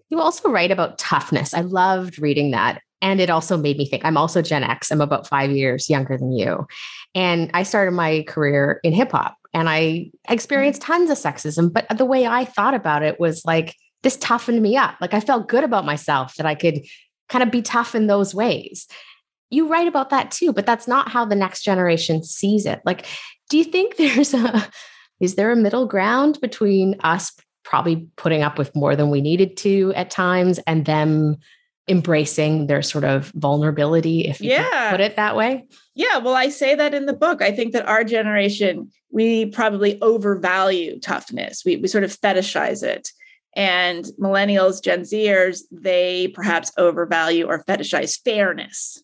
You 0.08 0.20
also 0.20 0.48
write 0.50 0.70
about 0.70 0.98
toughness. 0.98 1.54
I 1.54 1.60
loved 1.60 2.18
reading 2.18 2.52
that. 2.52 2.80
And 3.02 3.20
it 3.20 3.28
also 3.28 3.56
made 3.56 3.76
me 3.76 3.86
think 3.86 4.04
I'm 4.04 4.16
also 4.16 4.40
Gen 4.40 4.64
X. 4.64 4.90
I'm 4.90 5.00
about 5.00 5.28
five 5.28 5.50
years 5.50 5.90
younger 5.90 6.16
than 6.16 6.32
you. 6.32 6.66
And 7.14 7.50
I 7.52 7.62
started 7.62 7.90
my 7.90 8.24
career 8.26 8.80
in 8.82 8.92
hip 8.92 9.12
hop 9.12 9.36
and 9.52 9.68
I 9.68 10.10
experienced 10.28 10.82
tons 10.82 11.10
of 11.10 11.18
sexism. 11.18 11.72
But 11.72 11.86
the 11.96 12.04
way 12.04 12.26
I 12.26 12.44
thought 12.44 12.74
about 12.74 13.02
it 13.02 13.20
was 13.20 13.44
like, 13.44 13.76
this 14.04 14.16
toughened 14.18 14.62
me 14.62 14.76
up. 14.76 14.94
Like 15.00 15.14
I 15.14 15.20
felt 15.20 15.49
good 15.49 15.64
about 15.64 15.84
myself 15.84 16.37
that 16.37 16.46
I 16.46 16.54
could 16.54 16.84
kind 17.28 17.42
of 17.42 17.50
be 17.50 17.62
tough 17.62 17.96
in 17.96 18.06
those 18.06 18.34
ways. 18.34 18.87
You 19.50 19.66
write 19.66 19.88
about 19.88 20.11
that 20.11 20.30
too, 20.30 20.52
but 20.52 20.66
that's 20.66 20.87
not 20.87 21.08
how 21.08 21.25
the 21.25 21.34
next 21.34 21.62
generation 21.64 22.23
sees 22.23 22.66
it. 22.66 22.80
Like, 22.84 23.06
do 23.50 23.58
you 23.58 23.64
think 23.64 23.96
there's 23.99 24.32
a, 24.32 24.68
is 25.20 25.34
there 25.34 25.50
a 25.50 25.56
middle 25.56 25.87
ground 25.87 26.38
between 26.40 27.00
us 27.00 27.32
probably 27.64 28.06
putting 28.16 28.42
up 28.42 28.58
with 28.58 28.76
more 28.76 28.94
than 28.94 29.11
we 29.11 29.20
needed 29.20 29.56
to 29.56 29.92
at 29.96 30.11
times 30.11 30.61
and 30.66 30.84
them 30.84 31.38
embracing 31.88 32.66
their 32.66 32.82
sort 32.82 33.04
of 33.04 33.30
vulnerability 33.34 34.26
if 34.26 34.40
you 34.40 34.50
yeah. 34.50 34.90
put 34.90 35.00
it 35.00 35.16
that 35.16 35.37
way 35.37 35.66
yeah 35.94 36.16
well 36.16 36.34
i 36.34 36.49
say 36.49 36.75
that 36.75 36.94
in 36.94 37.04
the 37.04 37.12
book 37.12 37.42
i 37.42 37.52
think 37.52 37.75
that 37.75 37.87
our 37.87 38.02
generation 38.02 38.90
we 39.11 39.44
probably 39.44 40.00
overvalue 40.00 40.99
toughness 41.00 41.62
we, 41.62 41.76
we 41.76 41.87
sort 41.87 42.02
of 42.02 42.18
fetishize 42.18 42.82
it 42.82 43.11
and 43.56 44.06
millennials 44.20 44.82
gen 44.82 45.02
zers 45.02 45.62
they 45.70 46.28
perhaps 46.28 46.73
overvalue 46.78 47.46
or 47.46 47.64
fetishize 47.64 48.20
fairness. 48.23 49.02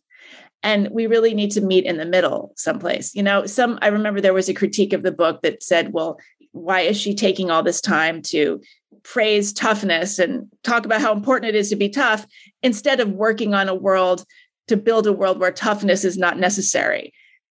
And 0.62 0.88
we 0.90 1.06
really 1.06 1.32
need 1.32 1.52
to 1.52 1.62
meet 1.62 1.86
in 1.86 1.96
the 1.96 2.04
middle 2.04 2.52
someplace. 2.56 3.14
You 3.14 3.22
know 3.22 3.46
some 3.46 3.78
i 3.82 3.88
remember 3.88 4.20
there 4.20 4.34
was 4.34 4.48
a 4.48 4.54
critique 4.54 4.92
of 4.92 5.02
the 5.02 5.12
book 5.12 5.42
that 5.42 5.62
said 5.62 5.92
well 5.92 6.18
why 6.52 6.80
is 6.80 7.00
she 7.00 7.14
taking 7.14 7.50
all 7.50 7.62
this 7.62 7.80
time 7.80 8.22
to 8.22 8.60
praise 9.02 9.52
toughness 9.52 10.18
and 10.18 10.48
talk 10.62 10.84
about 10.84 11.00
how 11.00 11.12
important 11.12 11.48
it 11.48 11.58
is 11.58 11.70
to 11.70 11.76
be 11.76 11.88
tough 11.88 12.26
instead 12.62 13.00
of 13.00 13.10
working 13.10 13.54
on 13.54 13.68
a 13.68 13.74
world 13.74 14.24
to 14.68 14.76
build 14.76 15.06
a 15.06 15.12
world 15.12 15.38
where 15.40 15.52
toughness 15.52 16.04
is 16.04 16.18
not 16.18 16.38
necessary? 16.38 17.12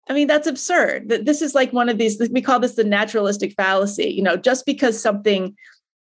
I 0.10 0.14
mean 0.14 0.28
that's 0.28 0.48
absurd. 0.48 1.10
This 1.10 1.42
is 1.42 1.54
like 1.54 1.74
one 1.74 1.90
of 1.90 1.98
these 1.98 2.20
we 2.32 2.42
call 2.42 2.60
this 2.60 2.76
the 2.76 2.84
naturalistic 2.84 3.54
fallacy. 3.54 4.10
You 4.10 4.24
know 4.24 4.38
just 4.38 4.66
because 4.66 5.02
something 5.02 5.56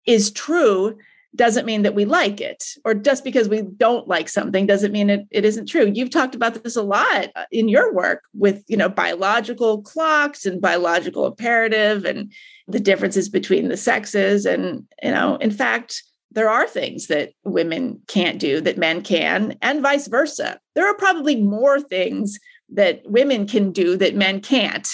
is 0.07 0.31
true 0.31 0.97
doesn't 1.35 1.65
mean 1.65 1.83
that 1.83 1.95
we 1.95 2.05
like 2.05 2.41
it 2.41 2.63
or 2.85 2.93
just 2.93 3.25
because 3.25 3.49
we 3.49 3.63
don't 3.63 4.07
like 4.07 4.29
something 4.29 4.67
doesn't 4.67 4.93
mean 4.93 5.09
it, 5.09 5.27
it 5.31 5.47
isn't 5.47 5.67
true. 5.67 5.91
You've 5.95 6.11
talked 6.11 6.35
about 6.35 6.63
this 6.63 6.77
a 6.77 6.83
lot 6.83 7.31
uh, 7.35 7.45
in 7.51 7.69
your 7.69 7.95
work 7.95 8.25
with 8.35 8.63
you 8.69 8.77
know 8.77 8.89
biological 8.89 9.83
clocks 9.83 10.45
and 10.45 10.61
biological 10.61 11.27
imperative 11.27 12.05
and 12.05 12.33
the 12.69 12.81
differences 12.81 13.29
between 13.29 13.69
the 13.69 13.77
sexes 13.77 14.45
and 14.45 14.85
you 15.03 15.11
know 15.11 15.37
in 15.37 15.51
fact 15.51 16.03
there 16.31 16.51
are 16.51 16.67
things 16.67 17.07
that 17.09 17.33
women 17.45 18.01
can't 18.09 18.39
do 18.39 18.61
that 18.61 18.79
men 18.79 19.03
can 19.03 19.57
and 19.63 19.83
vice 19.83 20.09
versa. 20.09 20.59
There 20.75 20.87
are 20.87 20.97
probably 20.97 21.37
more 21.37 21.81
things 21.81 22.39
that 22.71 23.03
women 23.07 23.47
can 23.47 23.73
do 23.73 23.97
that 23.97 24.15
men 24.15 24.41
can't 24.41 24.89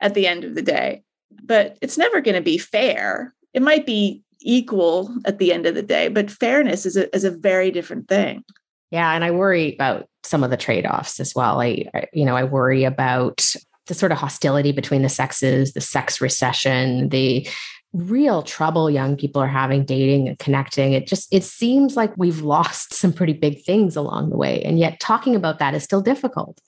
at 0.00 0.14
the 0.14 0.26
end 0.26 0.44
of 0.44 0.54
the 0.54 0.62
day 0.62 1.02
but 1.42 1.76
it's 1.80 1.98
never 1.98 2.20
going 2.20 2.34
to 2.34 2.42
be 2.42 2.58
fair. 2.58 3.34
It 3.52 3.62
might 3.62 3.86
be 3.86 4.22
equal 4.42 5.14
at 5.24 5.38
the 5.38 5.52
end 5.52 5.66
of 5.66 5.74
the 5.74 5.82
day. 5.82 6.08
But 6.08 6.30
fairness 6.30 6.86
is 6.86 6.96
a, 6.96 7.14
is 7.14 7.24
a 7.24 7.30
very 7.30 7.70
different 7.70 8.08
thing. 8.08 8.44
Yeah. 8.90 9.12
And 9.12 9.24
I 9.24 9.30
worry 9.30 9.74
about 9.74 10.06
some 10.22 10.44
of 10.44 10.50
the 10.50 10.56
trade 10.56 10.86
offs 10.86 11.18
as 11.18 11.34
well. 11.34 11.60
I, 11.60 11.86
I, 11.94 12.06
you 12.12 12.24
know, 12.24 12.36
I 12.36 12.44
worry 12.44 12.84
about 12.84 13.44
the 13.86 13.94
sort 13.94 14.12
of 14.12 14.18
hostility 14.18 14.72
between 14.72 15.02
the 15.02 15.08
sexes, 15.08 15.72
the 15.72 15.80
sex 15.80 16.20
recession, 16.20 17.08
the 17.08 17.48
real 17.92 18.42
trouble 18.42 18.90
young 18.90 19.16
people 19.16 19.42
are 19.42 19.48
having 19.48 19.84
dating 19.84 20.26
and 20.26 20.38
connecting 20.38 20.94
it 20.94 21.06
just 21.06 21.32
it 21.32 21.44
seems 21.44 21.94
like 21.94 22.12
we've 22.16 22.40
lost 22.40 22.94
some 22.94 23.12
pretty 23.12 23.34
big 23.34 23.62
things 23.64 23.96
along 23.96 24.30
the 24.30 24.36
way 24.36 24.62
and 24.62 24.78
yet 24.78 24.98
talking 24.98 25.36
about 25.36 25.58
that 25.58 25.74
is 25.74 25.84
still 25.84 26.00
difficult 26.00 26.58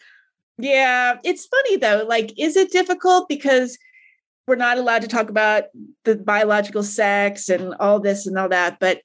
yeah 0.59 1.17
it's 1.25 1.47
funny 1.47 1.77
though 1.79 2.05
like 2.07 2.33
is 2.39 2.57
it 2.57 2.71
difficult 2.71 3.27
because 3.27 3.79
we're 4.47 4.57
not 4.57 4.79
allowed 4.79 5.03
to 5.03 5.09
talk 5.09 5.31
about 5.31 5.65
the 6.05 6.17
biological 6.17 6.83
sex 6.83 7.49
and 7.49 7.75
all 7.81 8.01
this 8.01 8.27
and 8.27 8.39
all 8.39 8.49
that. 8.49 8.79
But 8.79 9.01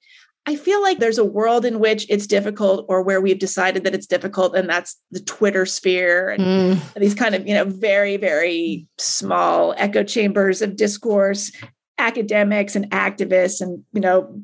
I 0.45 0.55
feel 0.55 0.81
like 0.81 0.99
there's 0.99 1.17
a 1.17 1.25
world 1.25 1.65
in 1.65 1.79
which 1.79 2.07
it's 2.09 2.25
difficult 2.25 2.85
or 2.89 3.03
where 3.03 3.21
we've 3.21 3.39
decided 3.39 3.83
that 3.83 3.93
it's 3.93 4.07
difficult, 4.07 4.55
and 4.55 4.69
that's 4.69 4.99
the 5.11 5.19
Twitter 5.19 5.65
sphere 5.65 6.29
and 6.29 6.43
mm. 6.43 6.93
these 6.95 7.13
kind 7.13 7.35
of, 7.35 7.47
you 7.47 7.53
know, 7.53 7.65
very, 7.65 8.17
very 8.17 8.87
small 8.97 9.75
echo 9.77 10.03
chambers 10.03 10.61
of 10.61 10.75
discourse, 10.75 11.51
academics 11.97 12.75
and 12.75 12.89
activists 12.91 13.61
and, 13.61 13.83
you 13.93 14.01
know, 14.01 14.41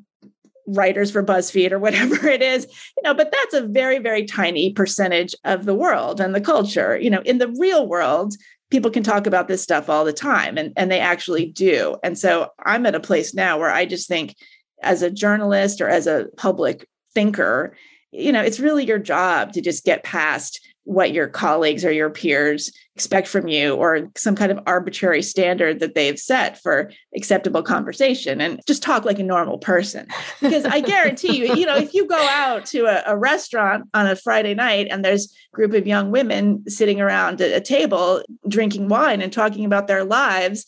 writers 0.67 1.11
for 1.11 1.23
BuzzFeed 1.23 1.71
or 1.71 1.79
whatever 1.79 2.27
it 2.27 2.41
is, 2.41 2.65
you 2.65 3.03
know, 3.03 3.13
but 3.13 3.31
that's 3.31 3.53
a 3.53 3.67
very, 3.67 3.99
very 3.99 4.25
tiny 4.25 4.73
percentage 4.73 5.33
of 5.43 5.65
the 5.65 5.75
world 5.75 6.19
and 6.19 6.35
the 6.35 6.41
culture. 6.41 6.97
You 6.97 7.09
know, 7.09 7.21
in 7.21 7.37
the 7.37 7.53
real 7.59 7.87
world, 7.87 8.35
people 8.75 8.91
can 8.91 9.03
talk 9.03 9.25
about 9.25 9.47
this 9.47 9.63
stuff 9.63 9.89
all 9.89 10.03
the 10.03 10.11
time 10.11 10.57
and, 10.57 10.73
and 10.75 10.91
they 10.91 10.99
actually 10.99 11.45
do. 11.45 11.95
And 12.03 12.19
so 12.19 12.49
I'm 12.65 12.85
at 12.85 12.93
a 12.93 12.99
place 12.99 13.33
now 13.33 13.57
where 13.57 13.71
I 13.71 13.85
just 13.85 14.09
think 14.09 14.35
as 14.83 15.01
a 15.01 15.09
journalist 15.09 15.79
or 15.79 15.87
as 15.87 16.07
a 16.07 16.27
public 16.35 16.85
thinker, 17.13 17.73
you 18.11 18.33
know, 18.33 18.41
it's 18.41 18.59
really 18.59 18.85
your 18.85 18.99
job 18.99 19.53
to 19.53 19.61
just 19.61 19.85
get 19.85 20.03
past 20.03 20.59
what 20.85 21.11
your 21.11 21.27
colleagues 21.27 21.83
or 21.83 21.91
your 21.91 22.09
peers 22.09 22.71
expect 22.95 23.27
from 23.27 23.47
you 23.47 23.75
or 23.75 24.07
some 24.15 24.35
kind 24.35 24.51
of 24.51 24.59
arbitrary 24.65 25.21
standard 25.21 25.79
that 25.79 25.95
they've 25.95 26.19
set 26.19 26.61
for 26.61 26.91
acceptable 27.15 27.61
conversation 27.61 28.39
and 28.39 28.61
just 28.67 28.81
talk 28.81 29.03
like 29.03 29.19
a 29.19 29.23
normal 29.23 29.57
person. 29.57 30.07
Because 30.41 30.65
i 30.65 30.79
guarantee 30.79 31.37
you 31.37 31.55
you 31.55 31.65
know 31.65 31.75
if 31.75 31.93
you 31.93 32.07
go 32.07 32.27
out 32.29 32.65
to 32.67 32.85
a, 32.85 33.13
a, 33.13 33.17
restaurant 33.17 33.85
on 33.93 34.07
a 34.07 34.15
friday 34.15 34.53
night 34.53 34.87
and 34.89 35.03
there's 35.03 35.35
a 35.53 35.55
group 35.55 35.73
of 35.73 35.87
young 35.87 36.11
women 36.11 36.63
sitting 36.69 37.01
around 37.01 37.41
a, 37.41 37.55
a 37.55 37.61
table 37.61 38.23
drinking 38.47 38.87
wine 38.87 39.21
and 39.21 39.33
talking 39.33 39.65
about 39.65 39.87
their 39.87 40.03
lives 40.03 40.65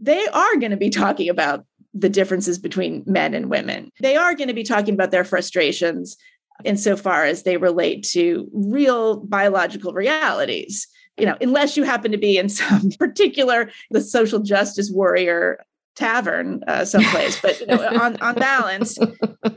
they 0.00 0.26
are 0.28 0.56
going 0.56 0.70
to 0.70 0.76
be 0.76 0.90
talking 0.90 1.28
about 1.28 1.64
the 1.94 2.08
differences 2.08 2.58
between 2.58 3.02
men 3.06 3.34
and 3.34 3.50
women. 3.50 3.90
They 4.00 4.16
are 4.16 4.34
going 4.34 4.48
to 4.48 4.54
be 4.54 4.62
talking 4.62 4.94
about 4.94 5.10
their 5.10 5.24
frustrations 5.24 6.16
insofar 6.64 7.24
as 7.24 7.42
they 7.42 7.56
relate 7.56 8.02
to 8.02 8.48
real 8.52 9.18
biological 9.20 9.92
realities. 9.92 10.86
You 11.16 11.26
know, 11.26 11.36
unless 11.40 11.76
you 11.76 11.82
happen 11.82 12.12
to 12.12 12.18
be 12.18 12.38
in 12.38 12.48
some 12.48 12.90
particular 12.98 13.70
the 13.90 14.00
social 14.00 14.40
justice 14.40 14.90
warrior 14.92 15.64
tavern 15.96 16.62
uh, 16.68 16.84
someplace, 16.84 17.40
but 17.40 17.58
you 17.60 17.66
know, 17.66 17.86
on 18.00 18.16
on 18.18 18.34
balance, 18.36 18.98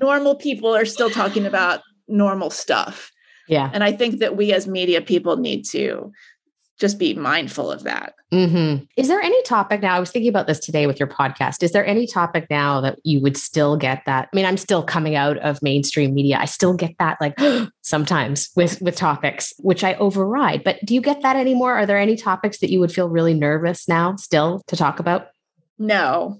normal 0.01 0.35
people 0.35 0.75
are 0.75 0.85
still 0.85 1.09
talking 1.09 1.45
about 1.45 1.81
normal 2.07 2.49
stuff. 2.49 3.11
Yeah, 3.47 3.69
and 3.73 3.83
I 3.83 3.91
think 3.91 4.19
that 4.19 4.35
we 4.35 4.53
as 4.53 4.67
media 4.67 5.01
people 5.01 5.37
need 5.37 5.65
to 5.65 6.11
just 6.81 6.97
be 6.97 7.13
mindful 7.13 7.71
of 7.71 7.83
that. 7.83 8.15
Mm-hmm. 8.33 8.85
Is 8.97 9.07
there 9.07 9.21
any 9.21 9.41
topic 9.43 9.83
now? 9.83 9.95
I 9.95 9.99
was 9.99 10.09
thinking 10.09 10.29
about 10.29 10.47
this 10.47 10.59
today 10.59 10.87
with 10.87 10.99
your 10.99 11.07
podcast. 11.07 11.61
Is 11.61 11.73
there 11.73 11.85
any 11.85 12.07
topic 12.07 12.47
now 12.49 12.81
that 12.81 12.97
you 13.03 13.21
would 13.21 13.37
still 13.37 13.77
get 13.77 14.01
that? 14.07 14.29
I 14.33 14.35
mean, 14.35 14.47
I'm 14.47 14.57
still 14.57 14.81
coming 14.81 15.15
out 15.15 15.37
of 15.37 15.61
mainstream 15.61 16.15
media. 16.15 16.39
I 16.39 16.45
still 16.45 16.73
get 16.73 16.95
that 16.97 17.19
like 17.21 17.37
sometimes 17.81 18.49
with 18.55 18.81
with 18.81 18.95
topics 18.95 19.53
which 19.59 19.83
I 19.83 19.93
override. 19.95 20.63
But 20.63 20.83
do 20.83 20.95
you 20.95 21.01
get 21.01 21.21
that 21.21 21.35
anymore? 21.35 21.75
Are 21.75 21.85
there 21.85 21.99
any 21.99 22.15
topics 22.15 22.57
that 22.59 22.71
you 22.71 22.79
would 22.79 22.91
feel 22.91 23.09
really 23.09 23.35
nervous 23.35 23.87
now 23.87 24.15
still 24.15 24.63
to 24.67 24.75
talk 24.75 24.99
about? 24.99 25.27
No. 25.77 26.39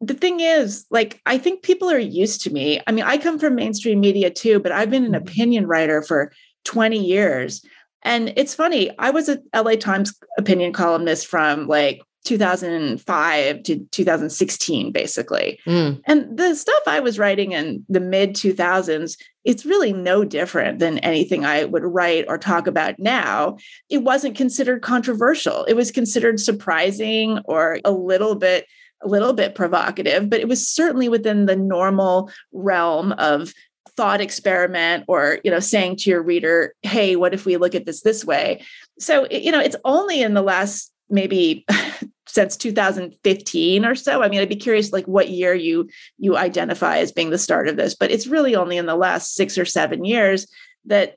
The 0.00 0.14
thing 0.14 0.40
is, 0.40 0.84
like, 0.90 1.22
I 1.24 1.38
think 1.38 1.62
people 1.62 1.88
are 1.90 1.98
used 1.98 2.42
to 2.42 2.50
me. 2.50 2.80
I 2.86 2.92
mean, 2.92 3.04
I 3.04 3.16
come 3.16 3.38
from 3.38 3.54
mainstream 3.54 4.00
media 4.00 4.30
too, 4.30 4.58
but 4.58 4.72
I've 4.72 4.90
been 4.90 5.04
an 5.04 5.12
mm-hmm. 5.12 5.28
opinion 5.28 5.66
writer 5.66 6.02
for 6.02 6.32
20 6.64 6.98
years. 6.98 7.64
And 8.06 8.32
it's 8.36 8.54
funny, 8.54 8.90
I 8.98 9.10
was 9.10 9.28
a 9.28 9.40
LA 9.54 9.74
Times 9.74 10.14
opinion 10.38 10.72
columnist 10.72 11.26
from 11.26 11.66
like 11.66 12.00
2005 12.26 13.62
to 13.62 13.78
2016 13.90 14.92
basically. 14.92 15.58
Mm. 15.66 16.00
and 16.06 16.36
the 16.36 16.56
stuff 16.56 16.82
i 16.88 16.98
was 16.98 17.20
writing 17.20 17.52
in 17.52 17.84
the 17.88 18.00
mid 18.00 18.34
2000s 18.34 19.16
it's 19.44 19.64
really 19.64 19.92
no 19.92 20.24
different 20.24 20.80
than 20.80 20.98
anything 20.98 21.44
i 21.44 21.64
would 21.64 21.84
write 21.84 22.24
or 22.26 22.36
talk 22.36 22.66
about 22.66 22.98
now. 22.98 23.56
It 23.88 23.98
wasn't 23.98 24.36
considered 24.36 24.82
controversial. 24.82 25.64
It 25.66 25.74
was 25.74 25.92
considered 25.92 26.40
surprising 26.40 27.38
or 27.44 27.78
a 27.84 27.92
little 27.92 28.34
bit 28.34 28.66
a 29.04 29.08
little 29.08 29.32
bit 29.32 29.54
provocative 29.54 30.28
but 30.28 30.40
it 30.40 30.48
was 30.48 30.68
certainly 30.68 31.08
within 31.08 31.46
the 31.46 31.54
normal 31.54 32.30
realm 32.52 33.12
of 33.12 33.52
thought 33.96 34.20
experiment 34.20 35.04
or 35.08 35.38
you 35.44 35.50
know 35.50 35.60
saying 35.60 35.96
to 35.96 36.10
your 36.10 36.22
reader 36.22 36.74
hey 36.82 37.16
what 37.16 37.34
if 37.34 37.46
we 37.46 37.56
look 37.56 37.74
at 37.74 37.86
this 37.86 38.02
this 38.02 38.24
way 38.24 38.62
so 38.98 39.26
you 39.30 39.50
know 39.50 39.60
it's 39.60 39.76
only 39.84 40.22
in 40.22 40.34
the 40.34 40.42
last 40.42 40.92
maybe 41.08 41.64
since 42.26 42.56
2015 42.56 43.84
or 43.84 43.94
so 43.94 44.22
i 44.22 44.28
mean 44.28 44.40
i'd 44.40 44.48
be 44.48 44.56
curious 44.56 44.92
like 44.92 45.06
what 45.06 45.30
year 45.30 45.54
you 45.54 45.88
you 46.18 46.36
identify 46.36 46.98
as 46.98 47.12
being 47.12 47.30
the 47.30 47.38
start 47.38 47.68
of 47.68 47.76
this 47.76 47.94
but 47.94 48.10
it's 48.10 48.26
really 48.26 48.54
only 48.54 48.76
in 48.76 48.86
the 48.86 48.96
last 48.96 49.34
6 49.34 49.56
or 49.56 49.64
7 49.64 50.04
years 50.04 50.46
that 50.84 51.16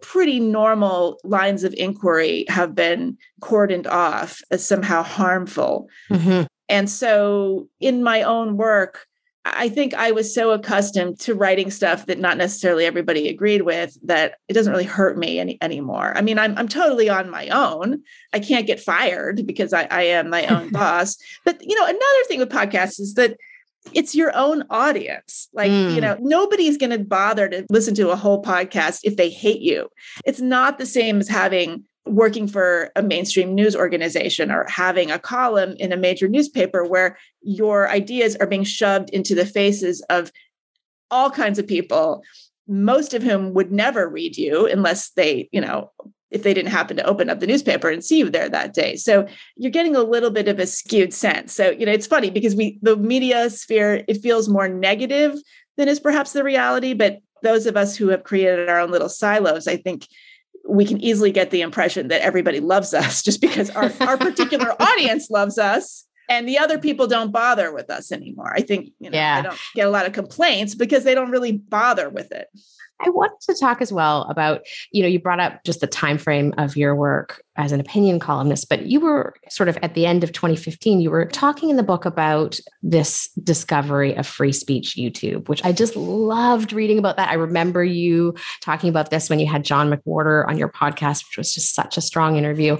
pretty 0.00 0.40
normal 0.40 1.18
lines 1.24 1.64
of 1.64 1.74
inquiry 1.74 2.44
have 2.48 2.74
been 2.74 3.16
cordoned 3.40 3.86
off 3.86 4.40
as 4.50 4.66
somehow 4.66 5.02
harmful. 5.02 5.88
Mm-hmm. 6.10 6.42
And 6.68 6.88
so 6.88 7.68
in 7.80 8.02
my 8.02 8.22
own 8.22 8.56
work, 8.56 9.06
I 9.52 9.68
think 9.68 9.94
I 9.94 10.12
was 10.12 10.34
so 10.34 10.50
accustomed 10.50 11.18
to 11.20 11.34
writing 11.34 11.70
stuff 11.70 12.06
that 12.06 12.18
not 12.18 12.36
necessarily 12.36 12.84
everybody 12.84 13.28
agreed 13.28 13.62
with 13.62 13.96
that 14.02 14.34
it 14.48 14.54
doesn't 14.54 14.72
really 14.72 14.84
hurt 14.84 15.18
me 15.18 15.38
any 15.38 15.58
anymore. 15.60 16.12
I 16.16 16.22
mean, 16.22 16.38
I'm 16.38 16.56
I'm 16.56 16.68
totally 16.68 17.08
on 17.08 17.30
my 17.30 17.48
own. 17.48 18.02
I 18.32 18.40
can't 18.40 18.66
get 18.66 18.80
fired 18.80 19.46
because 19.46 19.72
I, 19.72 19.84
I 19.90 20.02
am 20.02 20.30
my 20.30 20.46
own 20.46 20.70
boss. 20.72 21.16
But 21.44 21.62
you 21.62 21.74
know, 21.74 21.84
another 21.84 22.24
thing 22.28 22.38
with 22.38 22.50
podcasts 22.50 23.00
is 23.00 23.14
that 23.14 23.36
it's 23.94 24.14
your 24.14 24.36
own 24.36 24.64
audience. 24.70 25.48
Like, 25.52 25.70
mm. 25.70 25.94
you 25.94 26.00
know, 26.00 26.16
nobody's 26.20 26.76
going 26.76 26.90
to 26.90 26.98
bother 26.98 27.48
to 27.48 27.64
listen 27.70 27.94
to 27.94 28.10
a 28.10 28.16
whole 28.16 28.42
podcast 28.42 29.00
if 29.04 29.16
they 29.16 29.30
hate 29.30 29.62
you. 29.62 29.88
It's 30.24 30.40
not 30.40 30.78
the 30.78 30.86
same 30.86 31.18
as 31.18 31.28
having 31.28 31.84
working 32.06 32.48
for 32.48 32.90
a 32.96 33.02
mainstream 33.02 33.54
news 33.54 33.76
organization 33.76 34.50
or 34.50 34.66
having 34.68 35.10
a 35.10 35.18
column 35.18 35.74
in 35.78 35.92
a 35.92 35.96
major 35.96 36.28
newspaper 36.28 36.84
where 36.84 37.18
your 37.42 37.88
ideas 37.90 38.36
are 38.36 38.46
being 38.46 38.64
shoved 38.64 39.10
into 39.10 39.34
the 39.34 39.46
faces 39.46 40.00
of 40.10 40.32
all 41.10 41.30
kinds 41.30 41.58
of 41.58 41.66
people 41.66 42.22
most 42.66 43.14
of 43.14 43.22
whom 43.22 43.52
would 43.52 43.72
never 43.72 44.08
read 44.08 44.36
you 44.36 44.66
unless 44.66 45.10
they 45.10 45.48
you 45.52 45.60
know 45.60 45.90
if 46.30 46.44
they 46.44 46.54
didn't 46.54 46.70
happen 46.70 46.96
to 46.96 47.04
open 47.04 47.28
up 47.28 47.40
the 47.40 47.46
newspaper 47.46 47.88
and 47.88 48.04
see 48.04 48.18
you 48.18 48.30
there 48.30 48.48
that 48.48 48.72
day. 48.72 48.94
So 48.94 49.26
you're 49.56 49.72
getting 49.72 49.96
a 49.96 50.02
little 50.04 50.30
bit 50.30 50.46
of 50.46 50.60
a 50.60 50.66
skewed 50.66 51.12
sense. 51.12 51.52
So 51.52 51.70
you 51.70 51.84
know 51.84 51.92
it's 51.92 52.06
funny 52.06 52.30
because 52.30 52.54
we 52.54 52.78
the 52.82 52.96
media 52.96 53.50
sphere 53.50 54.04
it 54.06 54.22
feels 54.22 54.48
more 54.48 54.68
negative 54.68 55.34
than 55.76 55.88
is 55.88 55.98
perhaps 55.98 56.32
the 56.32 56.44
reality 56.44 56.94
but 56.94 57.20
those 57.42 57.64
of 57.66 57.76
us 57.76 57.96
who 57.96 58.08
have 58.08 58.22
created 58.22 58.68
our 58.68 58.78
own 58.80 58.90
little 58.90 59.08
silos 59.08 59.66
i 59.66 59.76
think 59.76 60.06
we 60.70 60.84
can 60.84 61.00
easily 61.00 61.30
get 61.30 61.50
the 61.50 61.60
impression 61.60 62.08
that 62.08 62.22
everybody 62.22 62.60
loves 62.60 62.94
us 62.94 63.22
just 63.24 63.40
because 63.40 63.70
our, 63.70 63.92
our 64.00 64.16
particular 64.16 64.74
audience 64.82 65.30
loves 65.30 65.58
us 65.58 66.06
and 66.28 66.48
the 66.48 66.58
other 66.58 66.78
people 66.78 67.06
don't 67.06 67.32
bother 67.32 67.72
with 67.72 67.90
us 67.90 68.12
anymore. 68.12 68.52
I 68.54 68.60
think, 68.60 68.90
you 69.00 69.10
know, 69.10 69.18
yeah. 69.18 69.38
I 69.38 69.42
don't 69.42 69.58
get 69.74 69.86
a 69.86 69.90
lot 69.90 70.06
of 70.06 70.12
complaints 70.12 70.74
because 70.76 71.02
they 71.04 71.14
don't 71.14 71.30
really 71.30 71.52
bother 71.52 72.08
with 72.08 72.30
it. 72.30 72.46
I 73.02 73.08
wanted 73.08 73.40
to 73.42 73.58
talk 73.58 73.80
as 73.80 73.92
well 73.92 74.22
about, 74.24 74.62
you 74.92 75.02
know, 75.02 75.08
you 75.08 75.18
brought 75.18 75.40
up 75.40 75.64
just 75.64 75.80
the 75.80 75.86
time 75.86 76.18
frame 76.18 76.52
of 76.58 76.76
your 76.76 76.94
work 76.94 77.42
as 77.56 77.72
an 77.72 77.80
opinion 77.80 78.18
columnist, 78.18 78.68
but 78.68 78.86
you 78.86 79.00
were 79.00 79.34
sort 79.48 79.68
of 79.68 79.78
at 79.82 79.94
the 79.94 80.06
end 80.06 80.22
of 80.22 80.32
2015, 80.32 81.00
you 81.00 81.10
were 81.10 81.24
talking 81.26 81.70
in 81.70 81.76
the 81.76 81.82
book 81.82 82.04
about 82.04 82.60
this 82.82 83.30
discovery 83.42 84.14
of 84.16 84.26
free 84.26 84.52
speech 84.52 84.96
YouTube, 84.96 85.48
which 85.48 85.64
I 85.64 85.72
just 85.72 85.96
loved 85.96 86.72
reading 86.72 86.98
about 86.98 87.16
that. 87.16 87.30
I 87.30 87.34
remember 87.34 87.82
you 87.82 88.34
talking 88.60 88.90
about 88.90 89.10
this 89.10 89.30
when 89.30 89.38
you 89.38 89.46
had 89.46 89.64
John 89.64 89.90
McWhorter 89.90 90.46
on 90.46 90.58
your 90.58 90.70
podcast, 90.70 91.24
which 91.28 91.38
was 91.38 91.54
just 91.54 91.74
such 91.74 91.96
a 91.96 92.02
strong 92.02 92.36
interview. 92.36 92.76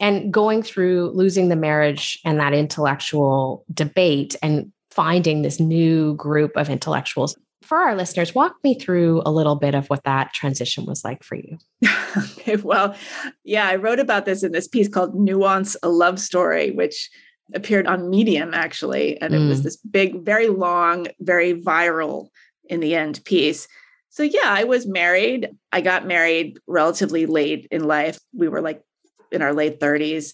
And 0.00 0.32
going 0.32 0.62
through 0.62 1.10
losing 1.10 1.50
the 1.50 1.56
marriage 1.56 2.18
and 2.24 2.40
that 2.40 2.54
intellectual 2.54 3.64
debate 3.72 4.34
and 4.42 4.72
finding 4.90 5.42
this 5.42 5.60
new 5.60 6.14
group 6.14 6.56
of 6.56 6.70
intellectuals 6.70 7.36
for 7.62 7.78
our 7.78 7.94
listeners, 7.94 8.34
walk 8.34 8.56
me 8.64 8.74
through 8.74 9.22
a 9.26 9.30
little 9.30 9.56
bit 9.56 9.74
of 9.74 9.86
what 9.88 10.04
that 10.04 10.32
transition 10.32 10.86
was 10.86 11.04
like 11.04 11.22
for 11.22 11.36
you. 11.36 11.58
okay, 12.16 12.56
well, 12.56 12.96
yeah, 13.44 13.68
I 13.68 13.76
wrote 13.76 14.00
about 14.00 14.24
this 14.24 14.42
in 14.42 14.52
this 14.52 14.66
piece 14.66 14.88
called 14.88 15.14
Nuance 15.14 15.76
a 15.82 15.88
Love 15.88 16.18
Story, 16.18 16.70
which 16.70 17.10
appeared 17.54 17.86
on 17.86 18.10
Medium 18.10 18.54
actually. 18.54 19.20
And 19.20 19.34
mm. 19.34 19.44
it 19.44 19.48
was 19.48 19.60
mm. 19.60 19.64
this 19.64 19.76
big, 19.78 20.24
very 20.24 20.48
long, 20.48 21.08
very 21.20 21.54
viral 21.54 22.28
in 22.64 22.80
the 22.80 22.94
end 22.94 23.20
piece. 23.24 23.68
So, 24.08 24.22
yeah, 24.22 24.40
I 24.44 24.64
was 24.64 24.86
married. 24.86 25.50
I 25.72 25.80
got 25.80 26.06
married 26.06 26.58
relatively 26.66 27.26
late 27.26 27.68
in 27.70 27.84
life. 27.84 28.18
We 28.32 28.48
were 28.48 28.60
like 28.60 28.82
in 29.30 29.42
our 29.42 29.52
late 29.52 29.80
30s. 29.80 30.32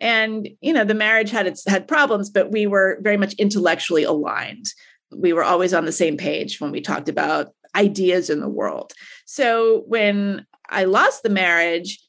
And, 0.00 0.48
you 0.60 0.72
know, 0.72 0.84
the 0.84 0.94
marriage 0.94 1.30
had 1.30 1.46
its 1.46 1.66
had 1.66 1.86
problems, 1.86 2.28
but 2.28 2.50
we 2.50 2.66
were 2.66 2.98
very 3.00 3.16
much 3.16 3.34
intellectually 3.34 4.02
aligned 4.02 4.66
we 5.16 5.32
were 5.32 5.44
always 5.44 5.74
on 5.74 5.84
the 5.84 5.92
same 5.92 6.16
page 6.16 6.60
when 6.60 6.70
we 6.70 6.80
talked 6.80 7.08
about 7.08 7.54
ideas 7.74 8.30
in 8.30 8.40
the 8.40 8.48
world. 8.48 8.92
So 9.26 9.84
when 9.86 10.46
I 10.70 10.84
lost 10.84 11.22
the 11.22 11.30
marriage, 11.30 12.00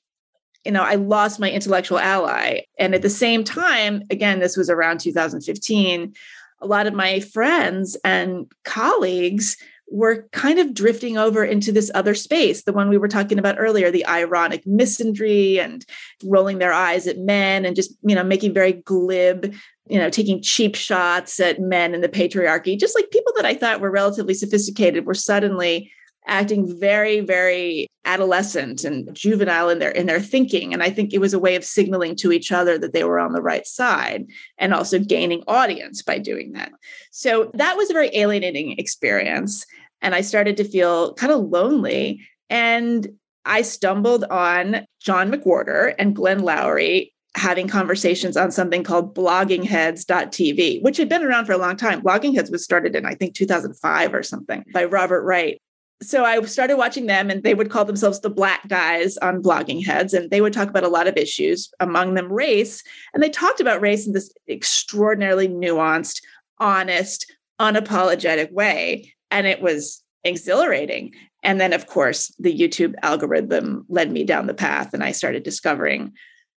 you 0.64 0.72
know, 0.72 0.84
I 0.84 0.96
lost 0.96 1.40
my 1.40 1.50
intellectual 1.50 2.00
ally. 2.00 2.62
And 2.80 2.96
at 2.96 3.02
the 3.02 3.10
same 3.10 3.44
time, 3.44 4.04
again, 4.10 4.40
this 4.40 4.58
was 4.58 4.70
around 4.70 5.00
2015, 5.00 6.14
a 6.62 6.68
lot 6.68 6.88
of 6.88 6.94
my 6.94 7.20
friends 7.20 7.98
and 8.04 8.52
colleagues 8.64 9.58
were 9.88 10.28
kind 10.32 10.60
of 10.60 10.74
drifting 10.74 11.18
over 11.18 11.44
into 11.44 11.72
this 11.72 11.92
other 11.94 12.16
space, 12.16 12.64
the 12.64 12.74
one 12.74 12.90
we 12.90 12.98
were 12.98 13.08
talking 13.08 13.38
about 13.38 13.60
earlier, 13.60 13.92
the 13.92 14.06
ironic 14.08 14.64
misandry 14.66 15.60
and 15.60 15.86
rolling 16.24 16.58
their 16.58 16.74
eyes 16.74 17.08
at 17.08 17.20
men 17.20 17.66
and 17.66 17.76
just, 17.76 17.96
you 18.02 18.16
know, 18.16 18.24
making 18.24 18.54
very 18.54 18.74
glib 18.74 19.54
you 19.88 20.00
know, 20.00 20.10
taking 20.10 20.42
cheap 20.42 20.76
shots 20.76 21.40
at 21.40 21.60
men 21.60 21.94
and 21.94 22.04
the 22.04 22.10
patriarchy, 22.10 22.78
just 22.78 22.96
like 22.96 23.12
people 23.12 23.34
that 23.36 23.46
I 23.46 23.54
thought 23.54 23.82
were 23.82 23.92
relatively 23.92 24.34
sophisticated 24.34 25.06
were 25.06 25.14
suddenly 25.14 25.92
acting 26.28 26.80
very, 26.80 27.20
very 27.20 27.88
adolescent 28.06 28.84
and 28.84 29.14
juvenile 29.14 29.70
in 29.70 29.80
their 29.80 29.92
in 29.92 30.06
their 30.06 30.20
thinking. 30.20 30.74
And 30.74 30.84
I 30.84 30.90
think 30.90 31.14
it 31.14 31.20
was 31.20 31.34
a 31.34 31.40
way 31.40 31.56
of 31.56 31.64
signaling 31.64 32.16
to 32.18 32.32
each 32.32 32.52
other 32.52 32.78
that 32.78 32.94
they 32.94 33.04
were 33.04 33.20
on 33.20 33.34
the 33.34 33.42
right 33.42 33.66
side 33.66 34.26
and 34.58 34.74
also 34.74 35.00
gaining 35.00 35.44
audience 35.48 36.02
by 36.02 36.20
doing 36.20 36.54
that. 36.54 36.72
So 37.12 37.52
that 37.56 37.78
was 37.78 37.90
a 37.90 37.94
very 37.94 38.10
alienating 38.16 38.78
experience. 38.78 39.66
And 40.02 40.14
I 40.14 40.22
started 40.22 40.58
to 40.58 40.64
feel 40.64 41.14
kind 41.14 41.34
of 41.34 41.50
lonely. 41.50 42.22
And 42.50 43.08
I 43.46 43.62
stumbled 43.62 44.24
on 44.26 44.86
John 45.00 45.32
McWhorter 45.32 45.94
and 45.98 46.16
Glenn 46.16 46.40
Loury 46.42 47.12
having 47.36 47.68
conversations 47.68 48.38
on 48.38 48.50
something 48.50 48.82
called 48.82 49.14
bloggingheads.tv, 49.14 50.82
which 50.82 50.98
had 50.98 51.10
been 51.10 51.24
around 51.24 51.46
for 51.46 51.52
a 51.52 51.58
long 51.58 51.76
time. 51.76 52.02
Blogging 52.02 52.34
Heads 52.34 52.50
was 52.50 52.64
started 52.64 52.96
in, 52.96 53.06
I 53.06 53.14
think, 53.14 53.36
2005 53.36 54.14
or 54.14 54.24
something 54.24 54.64
by 54.74 54.86
Robert 54.86 55.24
Wright. 55.24 55.62
So 56.02 56.26
I 56.26 56.42
started 56.42 56.76
watching 56.76 57.06
them, 57.06 57.30
and 57.30 57.42
they 57.42 57.54
would 57.54 57.70
call 57.70 57.86
themselves 57.86 58.20
the 58.20 58.30
Black 58.30 58.68
Guys 58.68 59.18
on 59.18 59.42
Blogging 59.42 59.86
Heads, 59.86 60.14
and 60.14 60.30
they 60.30 60.42
would 60.42 60.54
talk 60.54 60.70
about 60.70 60.84
a 60.84 60.90
lot 60.90 61.08
of 61.08 61.16
issues, 61.16 61.72
among 61.80 62.14
them 62.16 62.32
race. 62.32 62.84
And 63.14 63.24
they 63.24 63.30
talked 63.30 63.62
about 63.62 63.82
race 63.82 64.06
in 64.06 64.14
this 64.14 64.34
extraordinarily 64.50 65.48
nuanced, 65.48 66.22
honest, 66.60 67.32
unapologetic 67.62 68.52
way. 68.52 69.14
And 69.32 69.48
it 69.48 69.62
was 69.62 70.04
exhilarating. 70.26 71.14
And 71.44 71.62
then, 71.62 71.72
of 71.72 71.88
course, 71.88 72.34
the 72.40 72.58
YouTube 72.58 72.96
algorithm 73.02 73.86
led 73.88 74.12
me 74.12 74.26
down 74.26 74.48
the 74.48 74.54
path, 74.54 74.94
and 74.94 75.04
I 75.04 75.12
started 75.12 75.44
discovering 75.44 76.12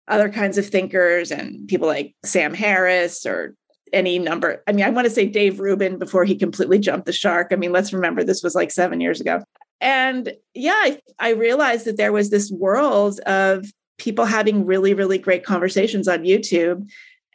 other 0.08 0.30
kinds 0.30 0.58
of 0.58 0.66
thinkers 0.66 1.30
and 1.30 1.68
people 1.68 1.86
like 1.86 2.14
Sam 2.24 2.54
Harris 2.54 3.26
or 3.26 3.54
any 3.92 4.18
number. 4.18 4.62
I 4.66 4.72
mean, 4.72 4.84
I 4.84 4.90
want 4.90 5.06
to 5.06 5.10
say 5.12 5.26
Dave 5.26 5.60
Rubin 5.60 5.98
before 5.98 6.24
he 6.24 6.36
completely 6.36 6.78
jumped 6.78 7.06
the 7.06 7.12
shark. 7.12 7.48
I 7.50 7.56
mean, 7.56 7.72
let's 7.72 7.92
remember 7.92 8.24
this 8.24 8.42
was 8.42 8.54
like 8.54 8.70
seven 8.70 9.00
years 9.00 9.20
ago. 9.20 9.42
And 9.80 10.32
yeah, 10.54 10.72
I, 10.74 11.00
I 11.18 11.30
realized 11.30 11.86
that 11.86 11.96
there 11.96 12.12
was 12.12 12.30
this 12.30 12.50
world 12.50 13.20
of 13.20 13.66
people 13.98 14.24
having 14.24 14.64
really, 14.64 14.94
really 14.94 15.18
great 15.18 15.44
conversations 15.44 16.08
on 16.08 16.24
YouTube. 16.24 16.88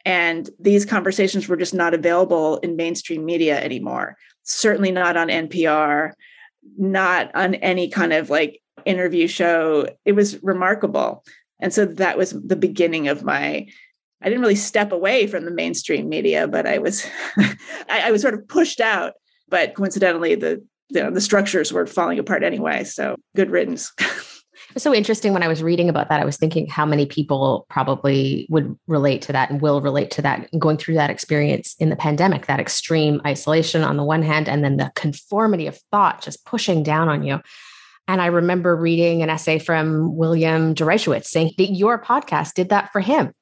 And 0.04 0.50
these 0.58 0.84
conversations 0.84 1.48
were 1.48 1.56
just 1.56 1.74
not 1.74 1.94
available 1.94 2.58
in 2.58 2.76
mainstream 2.76 3.24
media 3.24 3.62
anymore. 3.62 4.16
Certainly 4.42 4.92
not 4.92 5.16
on 5.16 5.28
NPR, 5.28 6.12
not 6.76 7.34
on 7.34 7.54
any 7.56 7.88
kind 7.88 8.12
of 8.12 8.28
like 8.28 8.60
interview 8.84 9.26
show. 9.26 9.88
It 10.04 10.12
was 10.12 10.42
remarkable. 10.42 11.24
And 11.60 11.72
so 11.72 11.86
that 11.86 12.18
was 12.18 12.32
the 12.32 12.56
beginning 12.56 13.08
of 13.08 13.22
my 13.22 13.68
I 14.24 14.28
didn't 14.28 14.40
really 14.40 14.54
step 14.54 14.90
away 14.90 15.26
from 15.26 15.44
the 15.44 15.50
mainstream 15.50 16.08
media, 16.08 16.48
but 16.48 16.66
I 16.66 16.78
was 16.78 17.06
I, 17.36 17.56
I, 17.88 18.10
was 18.10 18.22
sort 18.22 18.34
of 18.34 18.48
pushed 18.48 18.80
out. 18.80 19.12
But 19.48 19.74
coincidentally, 19.74 20.34
the 20.34 20.64
you 20.88 21.02
know, 21.02 21.10
the 21.10 21.20
structures 21.20 21.72
were 21.72 21.86
falling 21.86 22.18
apart 22.18 22.42
anyway. 22.42 22.84
So 22.84 23.16
good 23.36 23.50
riddance. 23.50 23.92
It 24.68 24.74
was 24.74 24.82
so 24.82 24.94
interesting 24.94 25.32
when 25.32 25.42
I 25.42 25.48
was 25.48 25.62
reading 25.62 25.88
about 25.88 26.08
that. 26.08 26.20
I 26.20 26.24
was 26.24 26.36
thinking 26.36 26.66
how 26.66 26.86
many 26.86 27.06
people 27.06 27.66
probably 27.68 28.46
would 28.50 28.76
relate 28.86 29.22
to 29.22 29.32
that 29.32 29.50
and 29.50 29.60
will 29.60 29.80
relate 29.80 30.10
to 30.12 30.22
that 30.22 30.48
going 30.58 30.78
through 30.78 30.94
that 30.94 31.10
experience 31.10 31.76
in 31.78 31.90
the 31.90 31.96
pandemic, 31.96 32.46
that 32.46 32.60
extreme 32.60 33.20
isolation 33.26 33.82
on 33.82 33.96
the 33.96 34.04
one 34.04 34.22
hand, 34.22 34.48
and 34.48 34.64
then 34.64 34.76
the 34.76 34.90
conformity 34.94 35.66
of 35.66 35.78
thought 35.90 36.22
just 36.22 36.44
pushing 36.44 36.82
down 36.82 37.08
on 37.08 37.22
you. 37.22 37.40
And 38.08 38.20
I 38.20 38.26
remember 38.26 38.76
reading 38.76 39.22
an 39.22 39.30
essay 39.30 39.58
from 39.58 40.16
William 40.16 40.74
Deresiewicz 40.74 41.26
saying 41.26 41.52
that 41.58 41.70
your 41.70 42.02
podcast 42.02 42.54
did 42.54 42.70
that 42.70 42.90
for 42.92 43.00
him. 43.00 43.32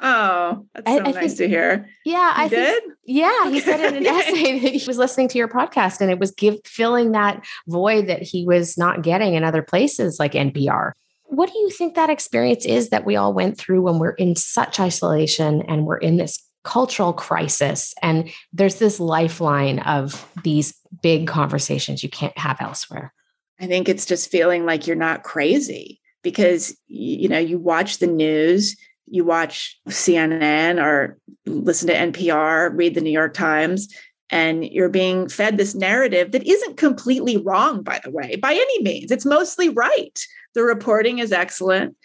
Oh, 0.00 0.66
that's 0.74 0.88
so 0.88 0.96
I, 0.96 1.08
I 1.08 1.10
nice 1.12 1.14
think, 1.14 1.36
to 1.38 1.48
hear. 1.48 1.88
Yeah, 2.04 2.34
he 2.34 2.42
I 2.42 2.48
did. 2.48 2.82
Think, 2.82 2.94
yeah, 3.04 3.50
he 3.50 3.60
said 3.60 3.80
in 3.80 3.96
an 3.96 4.06
essay 4.14 4.58
that 4.60 4.72
he 4.74 4.86
was 4.86 4.98
listening 4.98 5.28
to 5.28 5.38
your 5.38 5.48
podcast 5.48 6.00
and 6.00 6.10
it 6.10 6.18
was 6.18 6.30
give 6.30 6.56
filling 6.64 7.12
that 7.12 7.44
void 7.66 8.06
that 8.06 8.22
he 8.22 8.44
was 8.44 8.78
not 8.78 9.02
getting 9.02 9.34
in 9.34 9.44
other 9.44 9.62
places 9.62 10.18
like 10.18 10.32
NPR. 10.32 10.92
What 11.24 11.52
do 11.52 11.58
you 11.58 11.70
think 11.70 11.94
that 11.94 12.10
experience 12.10 12.64
is 12.64 12.88
that 12.88 13.04
we 13.04 13.16
all 13.16 13.34
went 13.34 13.58
through 13.58 13.82
when 13.82 13.98
we're 13.98 14.12
in 14.12 14.34
such 14.34 14.80
isolation 14.80 15.62
and 15.62 15.84
we're 15.84 15.98
in 15.98 16.16
this 16.16 16.42
cultural 16.64 17.12
crisis 17.12 17.94
and 18.02 18.30
there's 18.52 18.76
this 18.76 19.00
lifeline 19.00 19.78
of 19.80 20.26
these 20.42 20.74
big 21.02 21.26
conversations 21.26 22.02
you 22.02 22.08
can't 22.08 22.36
have 22.36 22.60
elsewhere? 22.60 23.12
I 23.60 23.66
think 23.66 23.88
it's 23.88 24.06
just 24.06 24.30
feeling 24.30 24.64
like 24.64 24.86
you're 24.86 24.96
not 24.96 25.22
crazy 25.22 26.00
because 26.22 26.76
you 26.86 27.28
know 27.28 27.38
you 27.38 27.58
watch 27.58 27.98
the 27.98 28.06
news, 28.06 28.76
you 29.10 29.24
watch 29.24 29.78
CNN 29.88 30.82
or 30.82 31.18
listen 31.46 31.88
to 31.88 31.94
NPR, 31.94 32.76
read 32.76 32.94
the 32.94 33.00
New 33.00 33.10
York 33.10 33.34
Times, 33.34 33.88
and 34.30 34.64
you're 34.64 34.88
being 34.88 35.28
fed 35.28 35.56
this 35.56 35.74
narrative 35.74 36.32
that 36.32 36.46
isn't 36.46 36.76
completely 36.76 37.36
wrong 37.36 37.82
by 37.82 38.00
the 38.04 38.10
way 38.10 38.36
by 38.36 38.52
any 38.52 38.82
means. 38.82 39.10
It's 39.10 39.24
mostly 39.24 39.68
right. 39.68 40.18
The 40.54 40.62
reporting 40.62 41.18
is 41.18 41.32
excellent. 41.32 41.96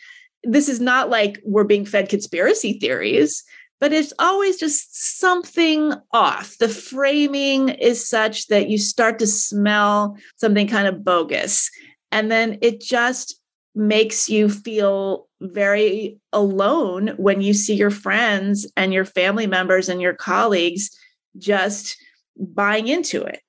This 0.43 0.69
is 0.69 0.79
not 0.79 1.09
like 1.09 1.39
we're 1.43 1.63
being 1.63 1.85
fed 1.85 2.09
conspiracy 2.09 2.73
theories 2.73 3.43
but 3.83 3.91
it's 3.91 4.13
always 4.17 4.57
just 4.57 5.19
something 5.19 5.93
off. 6.13 6.57
The 6.57 6.69
framing 6.69 7.67
is 7.67 8.07
such 8.07 8.47
that 8.47 8.69
you 8.69 8.77
start 8.77 9.19
to 9.19 9.27
smell 9.27 10.15
something 10.37 10.69
kind 10.69 10.87
of 10.87 11.03
bogus. 11.03 11.69
And 12.09 12.31
then 12.31 12.59
it 12.61 12.79
just 12.79 13.41
makes 13.75 14.29
you 14.29 14.49
feel 14.49 15.27
very 15.41 16.19
alone 16.31 17.09
when 17.17 17.41
you 17.41 17.53
see 17.53 17.73
your 17.73 17.89
friends 17.89 18.71
and 18.77 18.93
your 18.93 19.05
family 19.05 19.47
members 19.47 19.89
and 19.89 20.01
your 20.01 20.13
colleagues 20.13 20.89
just 21.37 21.97
buying 22.37 22.87
into 22.87 23.23
it 23.23 23.41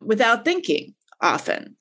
without 0.00 0.44
thinking 0.44 0.94
often. 1.20 1.76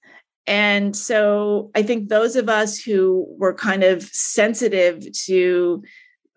And 0.46 0.96
so 0.96 1.72
I 1.76 1.84
think 1.84 2.08
those 2.08 2.36
of 2.36 2.50
us 2.50 2.78
who 2.78 3.26
were 3.38 3.54
kind 3.54 3.84
of 3.84 4.04
sensitive 4.04 5.06
to 5.26 5.84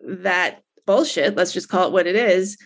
that 0.01 0.61
bullshit, 0.85 1.35
let's 1.35 1.53
just 1.53 1.69
call 1.69 1.87
it 1.87 1.93
what 1.93 2.07
it 2.07 2.15
is, 2.15 2.57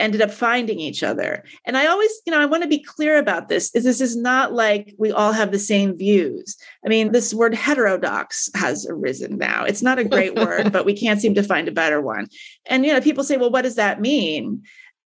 ended 0.00 0.20
up 0.20 0.30
finding 0.30 0.80
each 0.80 1.02
other. 1.02 1.44
And 1.64 1.76
I 1.76 1.86
always, 1.86 2.10
you 2.26 2.32
know, 2.32 2.40
I 2.40 2.46
want 2.46 2.62
to 2.62 2.68
be 2.68 2.82
clear 2.82 3.18
about 3.18 3.48
this 3.48 3.74
is 3.74 3.84
this 3.84 4.00
is 4.00 4.16
not 4.16 4.52
like 4.52 4.94
we 4.98 5.12
all 5.12 5.32
have 5.32 5.52
the 5.52 5.58
same 5.58 5.96
views. 5.96 6.56
I 6.84 6.88
mean, 6.88 7.12
this 7.12 7.32
word 7.32 7.54
heterodox 7.54 8.50
has 8.54 8.86
arisen 8.88 9.38
now. 9.38 9.64
It's 9.64 9.82
not 9.82 9.98
a 9.98 10.04
great 10.04 10.34
word, 10.34 10.72
but 10.72 10.84
we 10.84 10.94
can't 10.94 11.20
seem 11.20 11.34
to 11.34 11.42
find 11.42 11.68
a 11.68 11.72
better 11.72 12.00
one. 12.00 12.26
And 12.66 12.84
you 12.84 12.92
know, 12.92 13.00
people 13.00 13.24
say, 13.24 13.36
well, 13.36 13.50
what 13.50 13.62
does 13.62 13.76
that 13.76 14.00
mean? 14.00 14.62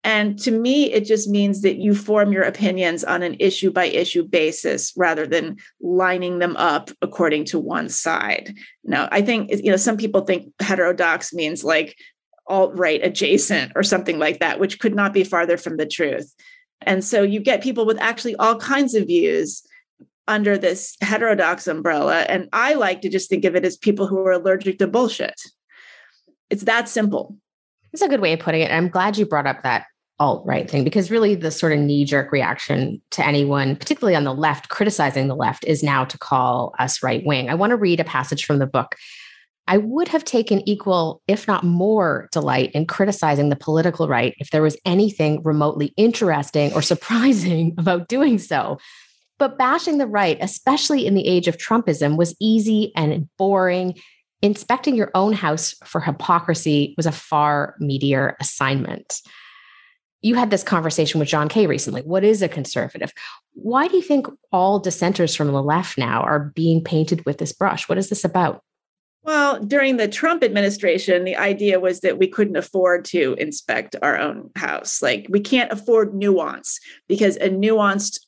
And 0.04 0.38
to 0.40 0.50
me, 0.50 0.92
it 0.92 1.06
just 1.06 1.30
means 1.30 1.62
that 1.62 1.76
you 1.76 1.94
form 1.94 2.30
your 2.30 2.42
opinions 2.42 3.04
on 3.04 3.22
an 3.22 3.36
issue 3.40 3.72
by 3.72 3.86
issue 3.86 4.22
basis 4.22 4.92
rather 4.98 5.26
than 5.26 5.56
lining 5.80 6.40
them 6.40 6.56
up 6.58 6.90
according 7.00 7.46
to 7.46 7.58
one 7.58 7.88
side. 7.88 8.54
Now, 8.84 9.08
I 9.10 9.22
think, 9.22 9.50
you 9.50 9.70
know, 9.70 9.78
some 9.78 9.96
people 9.96 10.20
think 10.20 10.52
heterodox 10.60 11.32
means 11.32 11.64
like 11.64 11.96
alt 12.46 12.76
right 12.76 13.00
adjacent 13.02 13.72
or 13.74 13.82
something 13.82 14.18
like 14.18 14.40
that, 14.40 14.60
which 14.60 14.78
could 14.78 14.94
not 14.94 15.12
be 15.12 15.24
farther 15.24 15.56
from 15.56 15.76
the 15.76 15.86
truth. 15.86 16.34
And 16.82 17.04
so 17.04 17.22
you 17.22 17.40
get 17.40 17.62
people 17.62 17.86
with 17.86 17.98
actually 18.00 18.36
all 18.36 18.58
kinds 18.58 18.94
of 18.94 19.06
views 19.06 19.62
under 20.26 20.56
this 20.56 20.96
heterodox 21.00 21.66
umbrella. 21.66 22.22
And 22.22 22.48
I 22.52 22.74
like 22.74 23.02
to 23.02 23.08
just 23.08 23.28
think 23.28 23.44
of 23.44 23.54
it 23.54 23.64
as 23.64 23.76
people 23.76 24.06
who 24.06 24.18
are 24.18 24.32
allergic 24.32 24.78
to 24.78 24.86
bullshit. 24.86 25.40
It's 26.50 26.64
that 26.64 26.88
simple. 26.88 27.36
It's 27.92 28.02
a 28.02 28.08
good 28.08 28.20
way 28.20 28.32
of 28.32 28.40
putting 28.40 28.62
it. 28.62 28.70
I'm 28.70 28.88
glad 28.88 29.16
you 29.16 29.26
brought 29.26 29.46
up 29.46 29.62
that 29.62 29.86
alt 30.20 30.44
right 30.46 30.70
thing 30.70 30.84
because 30.84 31.10
really 31.10 31.34
the 31.34 31.50
sort 31.50 31.72
of 31.72 31.78
knee 31.78 32.04
jerk 32.04 32.30
reaction 32.30 33.00
to 33.10 33.26
anyone, 33.26 33.76
particularly 33.76 34.14
on 34.14 34.24
the 34.24 34.34
left, 34.34 34.68
criticizing 34.68 35.28
the 35.28 35.34
left 35.36 35.64
is 35.64 35.82
now 35.82 36.04
to 36.04 36.18
call 36.18 36.74
us 36.78 37.02
right 37.02 37.24
wing. 37.26 37.50
I 37.50 37.54
want 37.54 37.70
to 37.70 37.76
read 37.76 38.00
a 38.00 38.04
passage 38.04 38.44
from 38.44 38.58
the 38.58 38.66
book. 38.66 38.94
I 39.66 39.78
would 39.78 40.08
have 40.08 40.24
taken 40.24 40.66
equal, 40.68 41.22
if 41.26 41.48
not 41.48 41.64
more, 41.64 42.28
delight 42.32 42.70
in 42.72 42.86
criticizing 42.86 43.48
the 43.48 43.56
political 43.56 44.08
right 44.08 44.34
if 44.38 44.50
there 44.50 44.62
was 44.62 44.76
anything 44.84 45.42
remotely 45.42 45.94
interesting 45.96 46.72
or 46.74 46.82
surprising 46.82 47.74
about 47.78 48.08
doing 48.08 48.38
so. 48.38 48.78
But 49.38 49.58
bashing 49.58 49.98
the 49.98 50.06
right, 50.06 50.38
especially 50.40 51.06
in 51.06 51.14
the 51.14 51.26
age 51.26 51.48
of 51.48 51.56
Trumpism, 51.56 52.16
was 52.16 52.36
easy 52.40 52.92
and 52.94 53.28
boring. 53.36 53.98
Inspecting 54.42 54.94
your 54.94 55.10
own 55.14 55.32
house 55.32 55.74
for 55.84 56.00
hypocrisy 56.00 56.94
was 56.96 57.06
a 57.06 57.12
far 57.12 57.76
meatier 57.80 58.34
assignment 58.40 59.22
you 60.24 60.34
had 60.34 60.50
this 60.50 60.62
conversation 60.62 61.20
with 61.20 61.28
John 61.28 61.50
Kay 61.50 61.66
recently. 61.66 62.00
What 62.00 62.24
is 62.24 62.40
a 62.40 62.48
conservative? 62.48 63.12
Why 63.52 63.86
do 63.88 63.96
you 63.96 64.02
think 64.02 64.26
all 64.52 64.78
dissenters 64.80 65.36
from 65.36 65.52
the 65.52 65.62
left 65.62 65.98
now 65.98 66.22
are 66.22 66.50
being 66.54 66.82
painted 66.82 67.26
with 67.26 67.36
this 67.36 67.52
brush? 67.52 67.90
What 67.90 67.98
is 67.98 68.08
this 68.08 68.24
about? 68.24 68.63
Well, 69.24 69.58
during 69.58 69.96
the 69.96 70.06
Trump 70.06 70.44
administration, 70.44 71.24
the 71.24 71.36
idea 71.36 71.80
was 71.80 72.00
that 72.00 72.18
we 72.18 72.28
couldn't 72.28 72.56
afford 72.56 73.06
to 73.06 73.34
inspect 73.38 73.96
our 74.02 74.18
own 74.18 74.50
house. 74.54 75.00
Like, 75.00 75.26
we 75.30 75.40
can't 75.40 75.72
afford 75.72 76.14
nuance 76.14 76.78
because 77.08 77.36
a 77.36 77.48
nuanced 77.48 78.20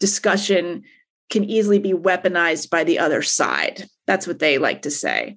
discussion 0.00 0.82
can 1.30 1.44
easily 1.44 1.78
be 1.78 1.92
weaponized 1.92 2.68
by 2.68 2.82
the 2.82 2.98
other 2.98 3.22
side. 3.22 3.86
That's 4.08 4.26
what 4.26 4.40
they 4.40 4.58
like 4.58 4.82
to 4.82 4.90
say. 4.90 5.36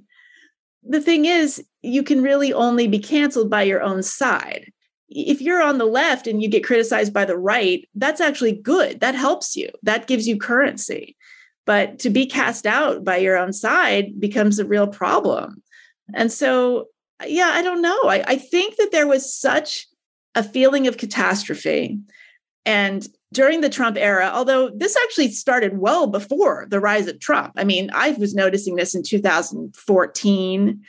The 0.82 1.02
thing 1.02 1.26
is, 1.26 1.64
you 1.84 2.02
can 2.02 2.24
really 2.24 2.52
only 2.52 2.88
be 2.88 3.00
canceled 3.00 3.52
by 3.52 3.64
your 3.64 3.84
own 3.84 4.02
side 4.02 4.74
if 5.16 5.42
you're 5.42 5.62
on 5.62 5.78
the 5.78 5.86
left 5.86 6.28
and 6.28 6.42
you 6.42 6.50
get 6.50 6.64
criticized 6.64 7.14
by 7.14 7.26
the 7.26 7.38
right, 7.38 7.88
that's 7.96 8.22
actually 8.22 8.54
good. 8.54 9.00
That 9.00 9.16
helps 9.16 9.56
you. 9.56 9.70
That 9.84 10.08
gives 10.08 10.28
you 10.28 10.38
currency. 10.38 11.16
But 11.66 12.00
to 12.00 12.10
be 12.10 12.26
cast 12.26 12.66
out 12.66 13.04
by 13.04 13.18
your 13.18 13.38
own 13.38 13.54
side 13.54 14.20
becomes 14.20 14.60
a 14.60 14.66
real 14.66 14.88
problem. 14.88 15.64
And 16.14 16.32
so, 16.32 16.88
yeah, 17.26 17.52
I 17.54 17.62
don't 17.62 17.82
know. 17.82 18.00
I, 18.04 18.24
I 18.28 18.36
think 18.38 18.76
that 18.78 18.92
there 18.92 19.08
was 19.08 19.34
such 19.34 19.88
a 20.36 20.44
feeling 20.44 20.88
of 20.88 20.98
catastrophe. 20.98 22.00
And 22.66 23.08
during 23.32 23.62
the 23.62 23.70
Trump 23.70 23.98
era, 23.98 24.32
although 24.34 24.70
this 24.70 24.96
actually 25.04 25.32
started 25.32 25.78
well 25.78 26.08
before 26.08 26.68
the 26.70 26.80
rise 26.80 27.08
of 27.08 27.20
Trump, 27.20 27.54
I 27.58 27.64
mean, 27.64 27.90
I 27.94 28.12
was 28.12 28.36
noticing 28.36 28.76
this 28.76 28.96
in 28.96 29.04
2014 29.04 30.82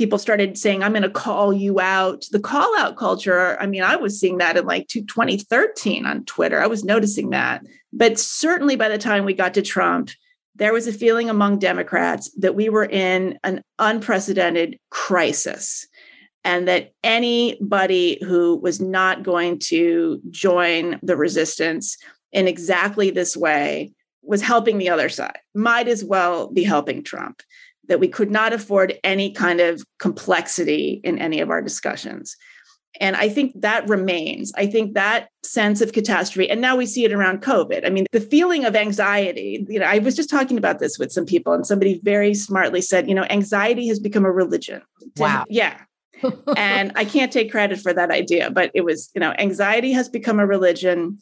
people 0.00 0.18
started 0.18 0.56
saying, 0.56 0.82
I'm 0.82 0.92
going 0.92 1.02
to 1.02 1.10
call 1.10 1.52
you 1.52 1.78
out. 1.78 2.24
The 2.32 2.40
call 2.40 2.74
out 2.78 2.96
culture, 2.96 3.60
I 3.60 3.66
mean, 3.66 3.82
I 3.82 3.96
was 3.96 4.18
seeing 4.18 4.38
that 4.38 4.56
in 4.56 4.64
like 4.64 4.88
2013 4.88 6.06
on 6.06 6.24
Twitter. 6.24 6.58
I 6.58 6.68
was 6.68 6.82
noticing 6.82 7.28
that. 7.30 7.66
But 7.92 8.18
certainly 8.18 8.76
by 8.76 8.88
the 8.88 8.96
time 8.96 9.26
we 9.26 9.34
got 9.34 9.52
to 9.52 9.62
Trump, 9.62 10.08
there 10.54 10.72
was 10.72 10.86
a 10.86 10.92
feeling 10.94 11.28
among 11.28 11.58
Democrats 11.58 12.30
that 12.38 12.54
we 12.54 12.70
were 12.70 12.86
in 12.86 13.38
an 13.44 13.62
unprecedented 13.78 14.78
crisis 14.88 15.86
and 16.44 16.66
that 16.66 16.94
anybody 17.04 18.18
who 18.24 18.56
was 18.56 18.80
not 18.80 19.22
going 19.22 19.58
to 19.58 20.18
join 20.30 20.98
the 21.02 21.14
resistance 21.14 21.98
in 22.32 22.48
exactly 22.48 23.10
this 23.10 23.36
way 23.36 23.92
was 24.22 24.40
helping 24.40 24.78
the 24.78 24.88
other 24.88 25.10
side, 25.10 25.40
might 25.54 25.88
as 25.88 26.02
well 26.02 26.50
be 26.50 26.64
helping 26.64 27.02
Trump 27.02 27.42
that 27.90 28.00
we 28.00 28.08
could 28.08 28.30
not 28.30 28.52
afford 28.52 28.98
any 29.04 29.32
kind 29.32 29.60
of 29.60 29.84
complexity 29.98 31.00
in 31.04 31.18
any 31.18 31.40
of 31.40 31.50
our 31.50 31.60
discussions. 31.60 32.36
And 33.00 33.16
I 33.16 33.28
think 33.28 33.52
that 33.60 33.88
remains. 33.88 34.52
I 34.56 34.66
think 34.66 34.94
that 34.94 35.28
sense 35.44 35.80
of 35.80 35.92
catastrophe, 35.92 36.50
and 36.50 36.60
now 36.60 36.76
we 36.76 36.86
see 36.86 37.04
it 37.04 37.12
around 37.12 37.42
COVID. 37.42 37.86
I 37.86 37.90
mean, 37.90 38.06
the 38.12 38.20
feeling 38.20 38.64
of 38.64 38.74
anxiety, 38.74 39.64
you 39.68 39.78
know, 39.78 39.86
I 39.86 39.98
was 39.98 40.16
just 40.16 40.30
talking 40.30 40.58
about 40.58 40.78
this 40.80 40.98
with 40.98 41.12
some 41.12 41.26
people, 41.26 41.52
and 41.52 41.66
somebody 41.66 42.00
very 42.02 42.34
smartly 42.34 42.80
said, 42.80 43.08
you 43.08 43.14
know, 43.14 43.26
anxiety 43.30 43.86
has 43.88 44.00
become 44.00 44.24
a 44.24 44.32
religion. 44.32 44.82
Wow. 45.16 45.44
Yeah. 45.48 45.78
and 46.56 46.92
I 46.96 47.04
can't 47.04 47.32
take 47.32 47.50
credit 47.50 47.80
for 47.80 47.92
that 47.92 48.10
idea, 48.10 48.50
but 48.50 48.70
it 48.74 48.82
was, 48.82 49.10
you 49.14 49.20
know, 49.20 49.34
anxiety 49.38 49.92
has 49.92 50.08
become 50.08 50.38
a 50.38 50.46
religion. 50.46 51.18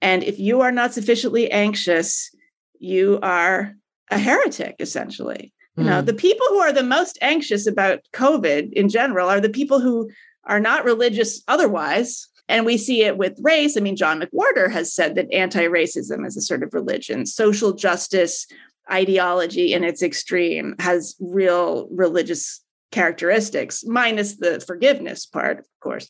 And 0.00 0.22
if 0.22 0.38
you 0.38 0.60
are 0.60 0.72
not 0.72 0.92
sufficiently 0.92 1.50
anxious, 1.50 2.30
you 2.78 3.18
are 3.22 3.74
a 4.10 4.18
heretic, 4.18 4.76
essentially. 4.78 5.51
You 5.76 5.84
know, 5.84 6.02
mm. 6.02 6.06
the 6.06 6.14
people 6.14 6.46
who 6.48 6.58
are 6.58 6.72
the 6.72 6.82
most 6.82 7.18
anxious 7.22 7.66
about 7.66 8.00
COVID 8.12 8.72
in 8.74 8.88
general 8.88 9.28
are 9.28 9.40
the 9.40 9.48
people 9.48 9.80
who 9.80 10.10
are 10.44 10.60
not 10.60 10.84
religious 10.84 11.42
otherwise. 11.48 12.28
And 12.48 12.66
we 12.66 12.76
see 12.76 13.04
it 13.04 13.16
with 13.16 13.38
race. 13.40 13.76
I 13.76 13.80
mean, 13.80 13.96
John 13.96 14.20
McWhorter 14.20 14.70
has 14.70 14.92
said 14.92 15.14
that 15.14 15.32
anti 15.32 15.64
racism 15.64 16.26
is 16.26 16.36
a 16.36 16.42
sort 16.42 16.62
of 16.62 16.74
religion. 16.74 17.24
Social 17.24 17.72
justice 17.72 18.46
ideology 18.90 19.72
in 19.72 19.84
its 19.84 20.02
extreme 20.02 20.74
has 20.78 21.14
real 21.20 21.88
religious 21.90 22.60
characteristics, 22.90 23.84
minus 23.86 24.36
the 24.36 24.60
forgiveness 24.60 25.24
part, 25.24 25.60
of 25.60 25.66
course. 25.80 26.08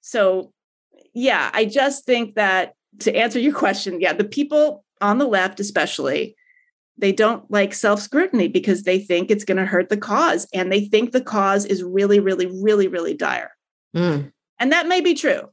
So, 0.00 0.52
yeah, 1.12 1.50
I 1.52 1.66
just 1.66 2.04
think 2.04 2.34
that 2.34 2.74
to 3.00 3.14
answer 3.14 3.38
your 3.38 3.54
question, 3.54 4.00
yeah, 4.00 4.14
the 4.14 4.24
people 4.24 4.84
on 5.00 5.18
the 5.18 5.26
left, 5.26 5.60
especially, 5.60 6.34
they 6.98 7.12
don't 7.12 7.48
like 7.50 7.74
self 7.74 8.00
scrutiny 8.00 8.48
because 8.48 8.82
they 8.82 8.98
think 8.98 9.30
it's 9.30 9.44
going 9.44 9.56
to 9.56 9.66
hurt 9.66 9.88
the 9.88 9.96
cause 9.96 10.46
and 10.54 10.70
they 10.70 10.84
think 10.84 11.12
the 11.12 11.20
cause 11.20 11.64
is 11.64 11.82
really, 11.82 12.20
really, 12.20 12.46
really, 12.46 12.88
really 12.88 13.14
dire. 13.14 13.50
Mm. 13.96 14.32
And 14.58 14.72
that 14.72 14.86
may 14.86 15.00
be 15.00 15.14
true, 15.14 15.48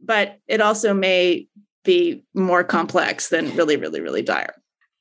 but 0.00 0.38
it 0.48 0.60
also 0.60 0.92
may 0.92 1.48
be 1.84 2.24
more 2.34 2.64
complex 2.64 3.28
than 3.28 3.54
really, 3.56 3.76
really, 3.76 4.00
really 4.00 4.22
dire. 4.22 4.54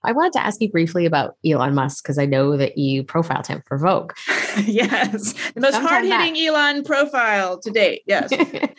I 0.05 0.11
wanted 0.11 0.33
to 0.33 0.45
ask 0.45 0.59
you 0.61 0.69
briefly 0.69 1.05
about 1.05 1.35
Elon 1.45 1.73
Musk 1.73 2.03
because 2.03 2.17
I 2.17 2.25
know 2.25 2.57
that 2.57 2.77
you 2.77 3.03
profiled 3.03 3.47
him 3.47 3.63
for 3.65 3.77
Vogue. 3.77 4.11
yes, 4.65 5.33
the 5.53 5.61
most 5.61 5.75
hard 5.75 6.03
hitting 6.03 6.37
Elon 6.45 6.83
profile 6.83 7.57
to 7.59 7.71
date. 7.71 8.01
Yes. 8.05 8.31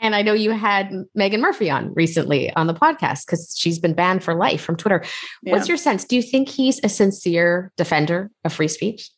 And 0.00 0.14
I 0.14 0.22
know 0.22 0.32
you 0.32 0.52
had 0.52 0.90
Meghan 1.16 1.40
Murphy 1.40 1.70
on 1.70 1.92
recently 1.94 2.52
on 2.54 2.66
the 2.66 2.74
podcast 2.74 3.26
because 3.26 3.54
she's 3.58 3.78
been 3.78 3.94
banned 3.94 4.22
for 4.22 4.34
life 4.34 4.60
from 4.60 4.76
Twitter. 4.76 5.04
Yeah. 5.42 5.54
What's 5.54 5.68
your 5.68 5.76
sense? 5.76 6.04
Do 6.04 6.16
you 6.16 6.22
think 6.22 6.48
he's 6.48 6.80
a 6.84 6.88
sincere 6.88 7.72
defender 7.76 8.30
of 8.44 8.52
free 8.52 8.68
speech? 8.68 9.10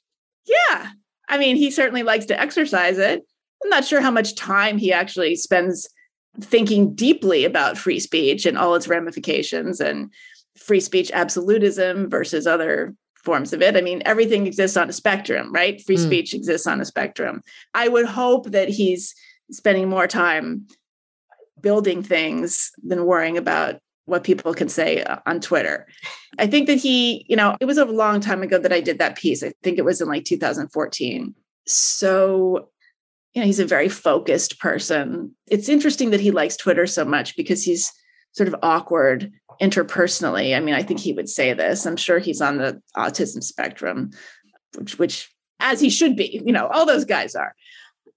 Yeah. 0.46 0.90
I 1.28 1.38
mean, 1.38 1.56
he 1.56 1.70
certainly 1.70 2.02
likes 2.02 2.26
to 2.26 2.40
exercise 2.40 2.98
it. 2.98 3.22
I'm 3.62 3.68
not 3.68 3.84
sure 3.84 4.00
how 4.00 4.10
much 4.10 4.34
time 4.34 4.78
he 4.78 4.92
actually 4.92 5.36
spends 5.36 5.88
thinking 6.40 6.94
deeply 6.94 7.44
about 7.44 7.76
free 7.76 8.00
speech 8.00 8.46
and 8.46 8.56
all 8.56 8.74
its 8.74 8.88
ramifications 8.88 9.80
and 9.80 10.10
free 10.56 10.80
speech 10.80 11.10
absolutism 11.12 12.08
versus 12.08 12.46
other 12.46 12.94
forms 13.16 13.52
of 13.52 13.60
it. 13.60 13.76
I 13.76 13.82
mean, 13.82 14.02
everything 14.06 14.46
exists 14.46 14.76
on 14.76 14.88
a 14.88 14.94
spectrum, 14.94 15.52
right? 15.52 15.80
Free 15.82 15.96
mm. 15.96 16.06
speech 16.06 16.32
exists 16.32 16.66
on 16.66 16.80
a 16.80 16.86
spectrum. 16.86 17.42
I 17.74 17.88
would 17.88 18.06
hope 18.06 18.50
that 18.52 18.70
he's 18.70 19.14
spending 19.50 19.88
more 19.88 20.06
time 20.06 20.66
building 21.60 22.02
things 22.02 22.70
than 22.82 23.04
worrying 23.04 23.36
about 23.36 23.80
what 24.06 24.24
people 24.24 24.52
can 24.54 24.68
say 24.68 25.02
uh, 25.02 25.18
on 25.26 25.40
Twitter. 25.40 25.86
I 26.38 26.46
think 26.46 26.66
that 26.66 26.78
he, 26.78 27.24
you 27.28 27.36
know, 27.36 27.56
it 27.60 27.64
was 27.64 27.78
a 27.78 27.84
long 27.84 28.20
time 28.20 28.42
ago 28.42 28.58
that 28.58 28.72
I 28.72 28.80
did 28.80 28.98
that 28.98 29.16
piece. 29.16 29.42
I 29.42 29.52
think 29.62 29.78
it 29.78 29.84
was 29.84 30.00
in 30.00 30.08
like 30.08 30.24
2014. 30.24 31.34
So, 31.66 32.68
you 33.34 33.40
know, 33.40 33.46
he's 33.46 33.60
a 33.60 33.66
very 33.66 33.88
focused 33.88 34.58
person. 34.58 35.34
It's 35.48 35.68
interesting 35.68 36.10
that 36.10 36.20
he 36.20 36.30
likes 36.30 36.56
Twitter 36.56 36.86
so 36.86 37.04
much 37.04 37.36
because 37.36 37.62
he's 37.62 37.92
sort 38.32 38.48
of 38.48 38.56
awkward 38.62 39.32
interpersonally. 39.62 40.56
I 40.56 40.60
mean, 40.60 40.74
I 40.74 40.82
think 40.82 41.00
he 41.00 41.12
would 41.12 41.28
say 41.28 41.52
this. 41.52 41.86
I'm 41.86 41.96
sure 41.96 42.18
he's 42.18 42.40
on 42.40 42.58
the 42.58 42.80
autism 42.96 43.42
spectrum, 43.42 44.10
which, 44.76 44.98
which 44.98 45.32
as 45.60 45.80
he 45.80 45.90
should 45.90 46.16
be, 46.16 46.42
you 46.44 46.52
know, 46.52 46.66
all 46.68 46.86
those 46.86 47.04
guys 47.04 47.34
are. 47.34 47.54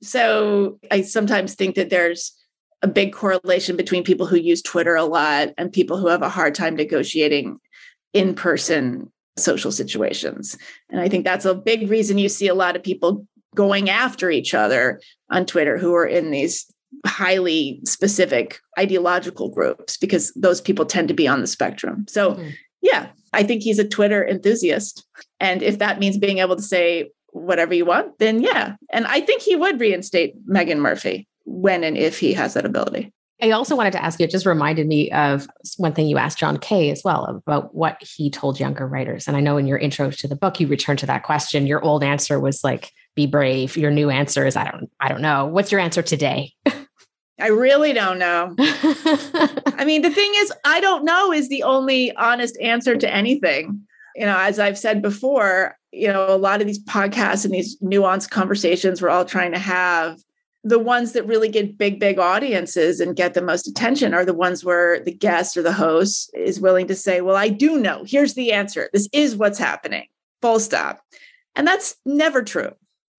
So 0.03 0.79
I 0.91 1.01
sometimes 1.01 1.55
think 1.55 1.75
that 1.75 1.89
there's 1.89 2.33
a 2.81 2.87
big 2.87 3.13
correlation 3.13 3.77
between 3.77 4.03
people 4.03 4.25
who 4.25 4.35
use 4.35 4.61
Twitter 4.61 4.95
a 4.95 5.05
lot 5.05 5.49
and 5.57 5.71
people 5.71 5.97
who 5.97 6.07
have 6.07 6.21
a 6.21 6.29
hard 6.29 6.53
time 6.53 6.75
negotiating 6.75 7.57
in 8.11 8.35
person 8.35 9.11
social 9.37 9.71
situations. 9.71 10.57
And 10.89 10.99
I 10.99 11.09
think 11.09 11.23
that's 11.23 11.45
a 11.45 11.55
big 11.55 11.89
reason 11.89 12.17
you 12.17 12.29
see 12.29 12.47
a 12.47 12.53
lot 12.53 12.75
of 12.75 12.83
people 12.83 13.25
going 13.55 13.89
after 13.89 14.29
each 14.29 14.53
other 14.53 15.01
on 15.31 15.45
Twitter 15.45 15.77
who 15.77 15.93
are 15.95 16.05
in 16.05 16.31
these 16.31 16.65
highly 17.05 17.79
specific 17.85 18.59
ideological 18.77 19.49
groups 19.49 19.97
because 19.97 20.31
those 20.35 20.61
people 20.61 20.85
tend 20.85 21.07
to 21.07 21.13
be 21.13 21.27
on 21.27 21.41
the 21.41 21.47
spectrum. 21.47 22.05
So, 22.07 22.33
mm-hmm. 22.33 22.49
yeah, 22.81 23.07
I 23.31 23.43
think 23.43 23.63
he's 23.63 23.79
a 23.79 23.87
Twitter 23.87 24.27
enthusiast. 24.27 25.05
And 25.39 25.63
if 25.63 25.79
that 25.79 25.99
means 25.99 26.17
being 26.17 26.37
able 26.39 26.55
to 26.55 26.61
say 26.61 27.11
whatever 27.33 27.73
you 27.73 27.85
want, 27.85 28.17
then 28.19 28.41
yeah. 28.41 28.75
And 28.91 29.05
I 29.07 29.19
think 29.21 29.41
he 29.41 29.55
would 29.55 29.79
reinstate 29.79 30.35
Meghan 30.47 30.77
Murphy 30.77 31.27
when 31.45 31.83
and 31.83 31.97
if 31.97 32.19
he 32.19 32.33
has 32.33 32.53
that 32.53 32.65
ability. 32.65 33.11
I 33.41 33.51
also 33.51 33.75
wanted 33.75 33.91
to 33.93 34.03
ask 34.03 34.19
you, 34.19 34.23
it 34.23 34.31
just 34.31 34.45
reminded 34.45 34.87
me 34.87 35.11
of 35.11 35.47
one 35.77 35.91
thing 35.93 36.07
you 36.07 36.17
asked 36.17 36.37
John 36.37 36.57
Kay 36.57 36.91
as 36.91 37.01
well 37.03 37.25
about 37.25 37.75
what 37.75 37.97
he 38.01 38.29
told 38.29 38.59
younger 38.59 38.87
writers. 38.87 39.27
And 39.27 39.35
I 39.35 39.41
know 39.41 39.57
in 39.57 39.67
your 39.67 39.77
intro 39.77 40.11
to 40.11 40.27
the 40.27 40.35
book, 40.35 40.61
you 40.61 40.67
returned 40.67 40.99
to 40.99 41.05
that 41.07 41.23
question. 41.23 41.67
Your 41.67 41.83
old 41.83 42.03
answer 42.03 42.39
was 42.39 42.63
like, 42.63 42.91
be 43.15 43.27
brave. 43.27 43.75
Your 43.75 43.91
new 43.91 44.09
answer 44.09 44.45
is, 44.45 44.55
I 44.55 44.71
don't, 44.71 44.89
I 45.01 45.09
don't 45.09 45.21
know. 45.21 45.45
What's 45.45 45.71
your 45.71 45.81
answer 45.81 46.01
today? 46.01 46.53
I 47.39 47.47
really 47.47 47.91
don't 47.91 48.19
know. 48.19 48.55
I 48.59 49.83
mean, 49.85 50.03
the 50.03 50.11
thing 50.11 50.31
is, 50.35 50.53
I 50.63 50.79
don't 50.79 51.03
know 51.03 51.33
is 51.33 51.49
the 51.49 51.63
only 51.63 52.15
honest 52.15 52.57
answer 52.61 52.95
to 52.95 53.13
anything. 53.13 53.81
You 54.15 54.25
know, 54.25 54.37
as 54.37 54.59
I've 54.59 54.77
said 54.77 55.01
before, 55.01 55.77
you 55.91 56.07
know, 56.07 56.27
a 56.27 56.37
lot 56.37 56.61
of 56.61 56.67
these 56.67 56.83
podcasts 56.83 57.45
and 57.45 57.53
these 57.53 57.77
nuanced 57.79 58.29
conversations 58.29 59.01
we're 59.01 59.09
all 59.09 59.25
trying 59.25 59.51
to 59.51 59.59
have 59.59 60.19
the 60.63 60.79
ones 60.79 61.11
that 61.11 61.27
really 61.27 61.49
get 61.49 61.77
big 61.77 61.99
big 61.99 62.19
audiences 62.19 62.99
and 62.99 63.15
get 63.15 63.33
the 63.33 63.41
most 63.41 63.67
attention 63.67 64.13
are 64.13 64.23
the 64.23 64.33
ones 64.33 64.63
where 64.63 65.01
the 65.01 65.11
guest 65.11 65.57
or 65.57 65.61
the 65.61 65.73
host 65.73 66.31
is 66.33 66.61
willing 66.61 66.87
to 66.87 66.95
say 66.95 67.21
well 67.21 67.35
i 67.35 67.49
do 67.49 67.77
know. 67.77 68.03
Here's 68.05 68.33
the 68.33 68.51
answer. 68.53 68.89
This 68.93 69.09
is 69.11 69.35
what's 69.35 69.59
happening. 69.59 70.07
Full 70.41 70.59
stop. 70.59 71.01
And 71.55 71.67
that's 71.67 71.95
never 72.05 72.41
true. 72.41 72.71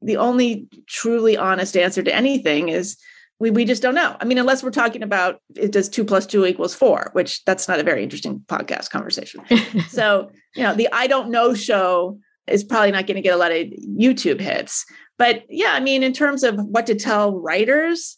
The 0.03 0.17
only 0.17 0.69
truly 0.87 1.37
honest 1.37 1.77
answer 1.77 2.03
to 2.03 2.15
anything 2.15 2.69
is 2.69 2.99
we, 3.41 3.51
we 3.51 3.65
just 3.65 3.83
don't 3.83 3.95
know 3.95 4.17
i 4.21 4.25
mean 4.25 4.39
unless 4.39 4.63
we're 4.63 4.71
talking 4.71 5.03
about 5.03 5.41
it 5.57 5.73
does 5.73 5.89
two 5.89 6.05
plus 6.05 6.27
two 6.27 6.47
equals 6.47 6.75
four 6.75 7.11
which 7.13 7.45
that's 7.45 7.69
not 7.69 7.81
a 7.81 7.83
very 7.83 8.03
interesting 8.03 8.43
podcast 8.47 8.91
conversation 8.91 9.43
so 9.89 10.31
you 10.55 10.63
know 10.63 10.75
the 10.75 10.89
i 10.93 11.07
don't 11.07 11.31
know 11.31 11.55
show 11.55 12.19
is 12.47 12.63
probably 12.63 12.91
not 12.91 13.07
going 13.07 13.17
to 13.17 13.23
get 13.23 13.35
a 13.35 13.39
lot 13.39 13.51
of 13.51 13.67
youtube 13.99 14.41
hits 14.41 14.85
but 15.19 15.45
yeah, 15.49 15.73
I 15.73 15.81
mean, 15.81 16.03
in 16.03 16.13
terms 16.13 16.43
of 16.43 16.57
what 16.57 16.87
to 16.87 16.95
tell 16.95 17.39
writers, 17.39 18.17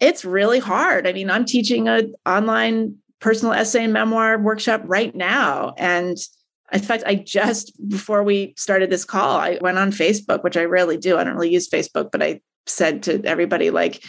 it's 0.00 0.24
really 0.24 0.58
hard. 0.58 1.06
I 1.06 1.12
mean, 1.12 1.30
I'm 1.30 1.44
teaching 1.44 1.88
an 1.88 2.14
online 2.26 2.96
personal 3.20 3.54
essay 3.54 3.84
and 3.84 3.92
memoir 3.92 4.38
workshop 4.38 4.82
right 4.84 5.14
now. 5.14 5.74
And 5.76 6.16
in 6.72 6.80
fact, 6.80 7.02
I 7.06 7.16
just 7.16 7.72
before 7.88 8.22
we 8.22 8.54
started 8.56 8.90
this 8.90 9.04
call, 9.04 9.38
I 9.38 9.58
went 9.60 9.78
on 9.78 9.90
Facebook, 9.90 10.44
which 10.44 10.56
I 10.56 10.64
rarely 10.64 10.98
do. 10.98 11.16
I 11.16 11.24
don't 11.24 11.34
really 11.34 11.52
use 11.52 11.68
Facebook, 11.68 12.10
but 12.12 12.22
I 12.22 12.40
said 12.66 13.02
to 13.04 13.24
everybody, 13.24 13.70
like, 13.70 14.04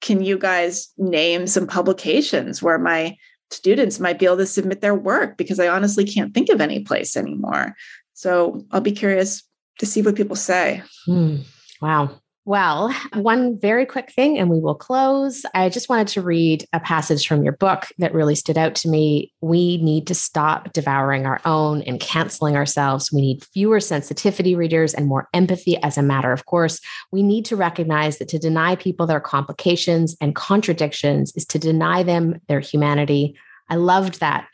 can 0.00 0.22
you 0.22 0.38
guys 0.38 0.92
name 0.96 1.46
some 1.46 1.66
publications 1.66 2.62
where 2.62 2.78
my 2.78 3.16
students 3.50 4.00
might 4.00 4.18
be 4.18 4.26
able 4.26 4.38
to 4.38 4.46
submit 4.46 4.80
their 4.80 4.94
work? 4.94 5.36
Because 5.36 5.60
I 5.60 5.68
honestly 5.68 6.04
can't 6.04 6.32
think 6.34 6.48
of 6.48 6.60
any 6.60 6.80
place 6.80 7.16
anymore. 7.16 7.74
So 8.14 8.64
I'll 8.70 8.80
be 8.80 8.92
curious 8.92 9.42
to 9.78 9.86
see 9.86 10.02
what 10.02 10.16
people 10.16 10.36
say. 10.36 10.82
Hmm. 11.06 11.36
Wow. 11.80 12.19
Well, 12.46 12.94
one 13.14 13.58
very 13.60 13.84
quick 13.84 14.12
thing, 14.12 14.38
and 14.38 14.48
we 14.48 14.60
will 14.60 14.74
close. 14.74 15.44
I 15.54 15.68
just 15.68 15.90
wanted 15.90 16.08
to 16.08 16.22
read 16.22 16.64
a 16.72 16.80
passage 16.80 17.26
from 17.26 17.42
your 17.42 17.52
book 17.52 17.88
that 17.98 18.14
really 18.14 18.34
stood 18.34 18.56
out 18.56 18.74
to 18.76 18.88
me. 18.88 19.32
We 19.42 19.76
need 19.82 20.06
to 20.06 20.14
stop 20.14 20.72
devouring 20.72 21.26
our 21.26 21.40
own 21.44 21.82
and 21.82 22.00
canceling 22.00 22.56
ourselves. 22.56 23.12
We 23.12 23.20
need 23.20 23.44
fewer 23.44 23.78
sensitivity 23.78 24.54
readers 24.54 24.94
and 24.94 25.06
more 25.06 25.28
empathy 25.34 25.76
as 25.82 25.98
a 25.98 26.02
matter 26.02 26.32
of 26.32 26.46
course. 26.46 26.80
We 27.12 27.22
need 27.22 27.44
to 27.46 27.56
recognize 27.56 28.18
that 28.18 28.28
to 28.28 28.38
deny 28.38 28.74
people 28.74 29.06
their 29.06 29.20
complications 29.20 30.16
and 30.20 30.34
contradictions 30.34 31.32
is 31.36 31.44
to 31.46 31.58
deny 31.58 32.02
them 32.02 32.40
their 32.48 32.60
humanity. 32.60 33.36
I 33.68 33.76
loved 33.76 34.20
that. 34.20 34.48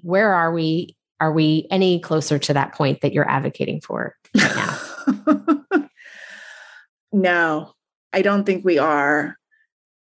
Where 0.00 0.34
are 0.34 0.52
we? 0.52 0.96
Are 1.20 1.32
we 1.32 1.68
any 1.70 2.00
closer 2.00 2.40
to 2.40 2.54
that 2.54 2.74
point 2.74 3.00
that 3.02 3.12
you're 3.12 3.30
advocating 3.30 3.80
for 3.80 4.16
right 4.36 4.56
now? 4.56 5.88
No, 7.12 7.72
I 8.12 8.22
don't 8.22 8.44
think 8.44 8.64
we 8.64 8.78
are. 8.78 9.36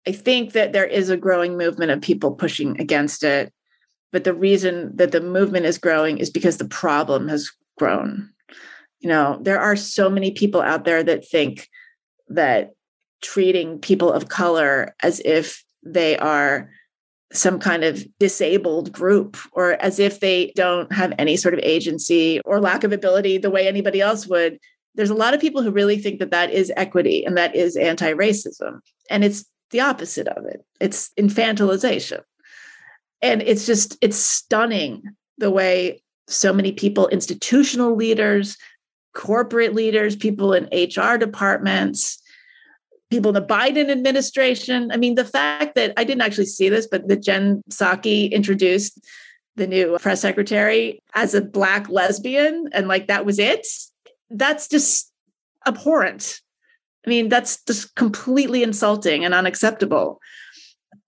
I 0.07 0.11
think 0.11 0.53
that 0.53 0.73
there 0.73 0.85
is 0.85 1.09
a 1.09 1.17
growing 1.17 1.57
movement 1.57 1.91
of 1.91 2.01
people 2.01 2.31
pushing 2.31 2.79
against 2.79 3.23
it. 3.23 3.53
But 4.11 4.23
the 4.23 4.33
reason 4.33 4.95
that 4.95 5.11
the 5.11 5.21
movement 5.21 5.65
is 5.65 5.77
growing 5.77 6.17
is 6.17 6.29
because 6.29 6.57
the 6.57 6.65
problem 6.65 7.27
has 7.27 7.49
grown. 7.77 8.29
You 8.99 9.09
know, 9.09 9.39
there 9.41 9.59
are 9.59 9.75
so 9.75 10.09
many 10.09 10.31
people 10.31 10.61
out 10.61 10.85
there 10.85 11.03
that 11.03 11.27
think 11.27 11.69
that 12.29 12.71
treating 13.21 13.79
people 13.79 14.11
of 14.11 14.29
color 14.29 14.95
as 15.01 15.21
if 15.23 15.63
they 15.83 16.17
are 16.17 16.69
some 17.33 17.59
kind 17.59 17.83
of 17.83 18.05
disabled 18.19 18.91
group 18.91 19.37
or 19.53 19.73
as 19.81 19.99
if 19.99 20.19
they 20.19 20.51
don't 20.55 20.91
have 20.91 21.13
any 21.17 21.37
sort 21.37 21.53
of 21.53 21.59
agency 21.63 22.41
or 22.41 22.59
lack 22.59 22.83
of 22.83 22.91
ability 22.91 23.37
the 23.37 23.49
way 23.49 23.67
anybody 23.67 24.01
else 24.01 24.27
would 24.27 24.59
there's 24.95 25.09
a 25.09 25.15
lot 25.15 25.33
of 25.33 25.41
people 25.41 25.61
who 25.61 25.71
really 25.71 25.97
think 25.97 26.19
that 26.19 26.31
that 26.31 26.51
is 26.51 26.71
equity 26.75 27.25
and 27.25 27.37
that 27.37 27.55
is 27.55 27.77
anti-racism. 27.77 28.79
And 29.09 29.23
it's 29.23 29.45
the 29.71 29.79
opposite 29.79 30.27
of 30.27 30.45
it. 30.45 30.65
It's 30.79 31.11
infantilization. 31.17 32.21
And 33.21 33.41
it's 33.41 33.65
just 33.65 33.97
it's 34.01 34.17
stunning 34.17 35.03
the 35.37 35.51
way 35.51 36.01
so 36.27 36.53
many 36.53 36.71
people 36.71 37.07
institutional 37.07 37.95
leaders 37.95 38.57
corporate 39.13 39.73
leaders 39.73 40.15
people 40.15 40.53
in 40.53 40.63
hr 40.65 41.17
departments 41.17 42.21
people 43.09 43.29
in 43.29 43.35
the 43.35 43.41
biden 43.41 43.89
administration. 43.89 44.89
I 44.91 44.97
mean 44.97 45.15
the 45.15 45.25
fact 45.25 45.75
that 45.75 45.93
i 45.97 46.03
didn't 46.03 46.21
actually 46.21 46.45
see 46.45 46.69
this 46.69 46.87
but 46.87 47.07
that 47.07 47.21
jen 47.21 47.61
psaki 47.69 48.31
introduced 48.31 48.99
the 49.57 49.67
new 49.67 49.97
press 49.99 50.21
secretary 50.21 51.01
as 51.13 51.33
a 51.33 51.41
black 51.41 51.89
lesbian 51.89 52.69
and 52.71 52.87
like 52.87 53.07
that 53.07 53.25
was 53.25 53.37
it 53.37 53.67
that's 54.33 54.67
just 54.67 55.11
abhorrent. 55.67 56.39
I 57.05 57.09
mean, 57.09 57.29
that's 57.29 57.63
just 57.63 57.95
completely 57.95 58.63
insulting 58.63 59.25
and 59.25 59.33
unacceptable. 59.33 60.19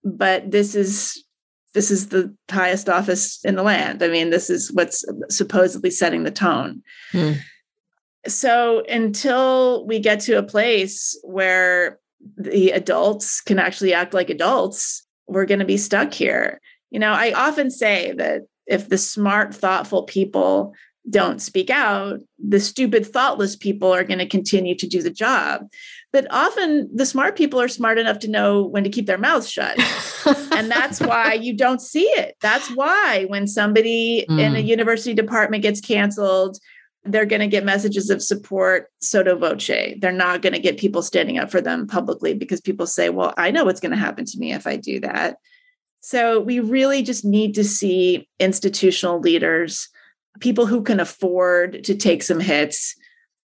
But 0.02 0.50
this 0.50 0.74
is 0.74 1.24
this 1.72 1.90
is 1.90 2.08
the 2.08 2.34
highest 2.50 2.88
office 2.88 3.44
in 3.44 3.56
the 3.56 3.62
land. 3.62 4.02
I 4.02 4.08
mean, 4.08 4.30
this 4.30 4.48
is 4.48 4.72
what's 4.72 5.04
supposedly 5.28 5.90
setting 5.90 6.22
the 6.22 6.30
tone. 6.30 6.82
Hmm. 7.10 7.32
So 8.26 8.84
until 8.88 9.84
we 9.86 9.98
get 9.98 10.20
to 10.20 10.38
a 10.38 10.42
place 10.42 11.18
where 11.24 11.98
the 12.36 12.70
adults 12.70 13.40
can 13.40 13.58
actually 13.58 13.92
act 13.92 14.14
like 14.14 14.30
adults, 14.30 15.04
we're 15.26 15.46
going 15.46 15.58
to 15.58 15.66
be 15.66 15.76
stuck 15.76 16.14
here. 16.14 16.60
You 16.90 17.00
know, 17.00 17.12
I 17.12 17.32
often 17.32 17.70
say 17.70 18.12
that 18.12 18.42
if 18.66 18.88
the 18.88 18.96
smart, 18.96 19.54
thoughtful 19.54 20.04
people 20.04 20.72
don't 21.10 21.42
speak 21.42 21.68
out, 21.70 22.20
the 22.38 22.58
stupid, 22.58 23.06
thoughtless 23.06 23.56
people 23.56 23.92
are 23.92 24.04
going 24.04 24.18
to 24.18 24.26
continue 24.26 24.74
to 24.74 24.86
do 24.86 25.02
the 25.02 25.10
job. 25.10 25.68
but 26.12 26.26
often 26.30 26.88
the 26.94 27.04
smart 27.04 27.36
people 27.36 27.60
are 27.60 27.68
smart 27.68 27.98
enough 27.98 28.20
to 28.20 28.30
know 28.30 28.64
when 28.64 28.84
to 28.84 28.90
keep 28.90 29.06
their 29.06 29.18
mouths 29.18 29.50
shut. 29.50 29.76
and 30.52 30.70
that's 30.70 31.00
why 31.00 31.34
you 31.34 31.54
don't 31.54 31.82
see 31.82 32.04
it. 32.04 32.36
That's 32.40 32.68
why 32.70 33.24
when 33.28 33.46
somebody 33.46 34.24
mm. 34.30 34.40
in 34.40 34.54
a 34.56 34.60
mm. 34.60 34.66
university 34.66 35.12
department 35.12 35.62
gets 35.62 35.80
canceled, 35.80 36.58
they're 37.04 37.26
going 37.26 37.40
to 37.40 37.46
get 37.46 37.64
messages 37.64 38.08
of 38.08 38.22
support 38.22 38.90
sotto 39.00 39.36
voce. 39.36 39.96
They're 39.98 40.12
not 40.12 40.40
going 40.40 40.54
to 40.54 40.58
get 40.58 40.78
people 40.78 41.02
standing 41.02 41.38
up 41.38 41.50
for 41.50 41.60
them 41.60 41.86
publicly 41.86 42.32
because 42.32 42.60
people 42.60 42.86
say, 42.86 43.10
well, 43.10 43.34
I 43.36 43.50
know 43.50 43.64
what's 43.64 43.80
going 43.80 43.92
to 43.92 43.98
happen 43.98 44.24
to 44.24 44.38
me 44.38 44.52
if 44.52 44.66
I 44.66 44.76
do 44.76 45.00
that. 45.00 45.36
So 46.00 46.40
we 46.40 46.60
really 46.60 47.02
just 47.02 47.24
need 47.24 47.54
to 47.54 47.64
see 47.64 48.28
institutional 48.38 49.20
leaders, 49.20 49.88
people 50.40 50.66
who 50.66 50.82
can 50.82 51.00
afford 51.00 51.84
to 51.84 51.94
take 51.94 52.22
some 52.22 52.40
hits, 52.40 52.94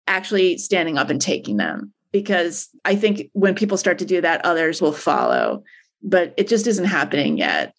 actually 0.07 0.57
standing 0.57 0.97
up 0.97 1.09
and 1.09 1.21
taking 1.21 1.57
them 1.57 1.93
because 2.11 2.69
I 2.85 2.95
think 2.95 3.29
when 3.33 3.55
people 3.55 3.77
start 3.77 3.99
to 3.99 4.05
do 4.05 4.21
that, 4.21 4.43
others 4.45 4.81
will 4.81 4.91
follow. 4.91 5.63
But 6.03 6.33
it 6.37 6.47
just 6.47 6.67
isn't 6.67 6.85
happening 6.85 7.37
yet. 7.37 7.73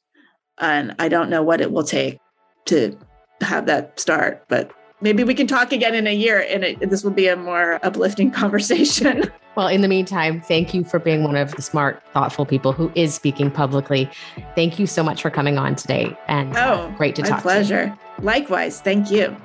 And 0.59 0.95
I 0.99 1.09
don't 1.09 1.29
know 1.29 1.43
what 1.43 1.61
it 1.61 1.73
will 1.73 1.85
take 1.85 2.19
to 2.67 2.97
have 3.41 3.67
that 3.67 3.99
start. 3.99 4.45
But 4.49 4.71
maybe 5.01 5.25
we 5.25 5.35
can 5.35 5.47
talk 5.47 5.73
again 5.73 5.95
in 5.95 6.07
a 6.07 6.15
year 6.15 6.45
and 6.49 6.65
it, 6.65 6.91
this 6.91 7.03
will 7.03 7.11
be 7.11 7.27
a 7.27 7.37
more 7.37 7.85
uplifting 7.85 8.31
conversation. 8.43 9.31
Well, 9.55 9.69
in 9.69 9.83
the 9.83 9.88
meantime, 9.88 10.41
thank 10.41 10.73
you 10.73 10.83
for 10.83 10.99
being 10.99 11.25
one 11.25 11.37
of 11.37 11.55
the 11.55 11.61
smart, 11.61 12.03
thoughtful 12.15 12.47
people 12.47 12.73
who 12.73 12.91
is 12.95 13.15
speaking 13.15 13.51
publicly. 13.51 14.09
Thank 14.55 14.79
you 14.79 14.87
so 14.87 15.03
much 15.03 15.21
for 15.21 15.29
coming 15.29 15.59
on 15.59 15.77
today. 15.77 16.17
And 16.27 16.57
oh, 16.57 16.91
great 16.97 17.15
to 17.17 17.23
talk 17.23 17.43
pleasure. 17.43 17.85
to 17.85 17.91
you. 17.91 17.99
Likewise. 18.22 18.80
Thank 18.80 19.11
you. 19.11 19.37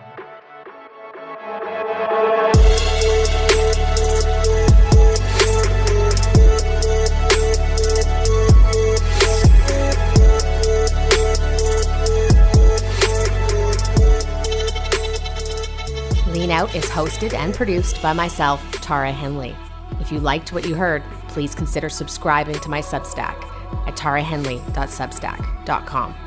Lean 16.32 16.52
Out 16.52 16.74
is 16.76 16.86
hosted 16.86 17.34
and 17.34 17.56
produced 17.56 18.02
by 18.02 18.14
myself, 18.14 18.64
Tara 18.74 19.12
Henley. 19.12 19.56
If 20.00 20.12
you 20.12 20.20
liked 20.20 20.54
what 20.54 20.68
you 20.68 20.76
heard, 20.76 21.02
please 21.30 21.56
consider 21.56 21.90
subscribing 21.90 22.60
to 22.60 22.70
my 22.70 22.82
Substack 22.82 23.44
at 23.88 23.96
tarahenley.substack.com. 23.96 26.27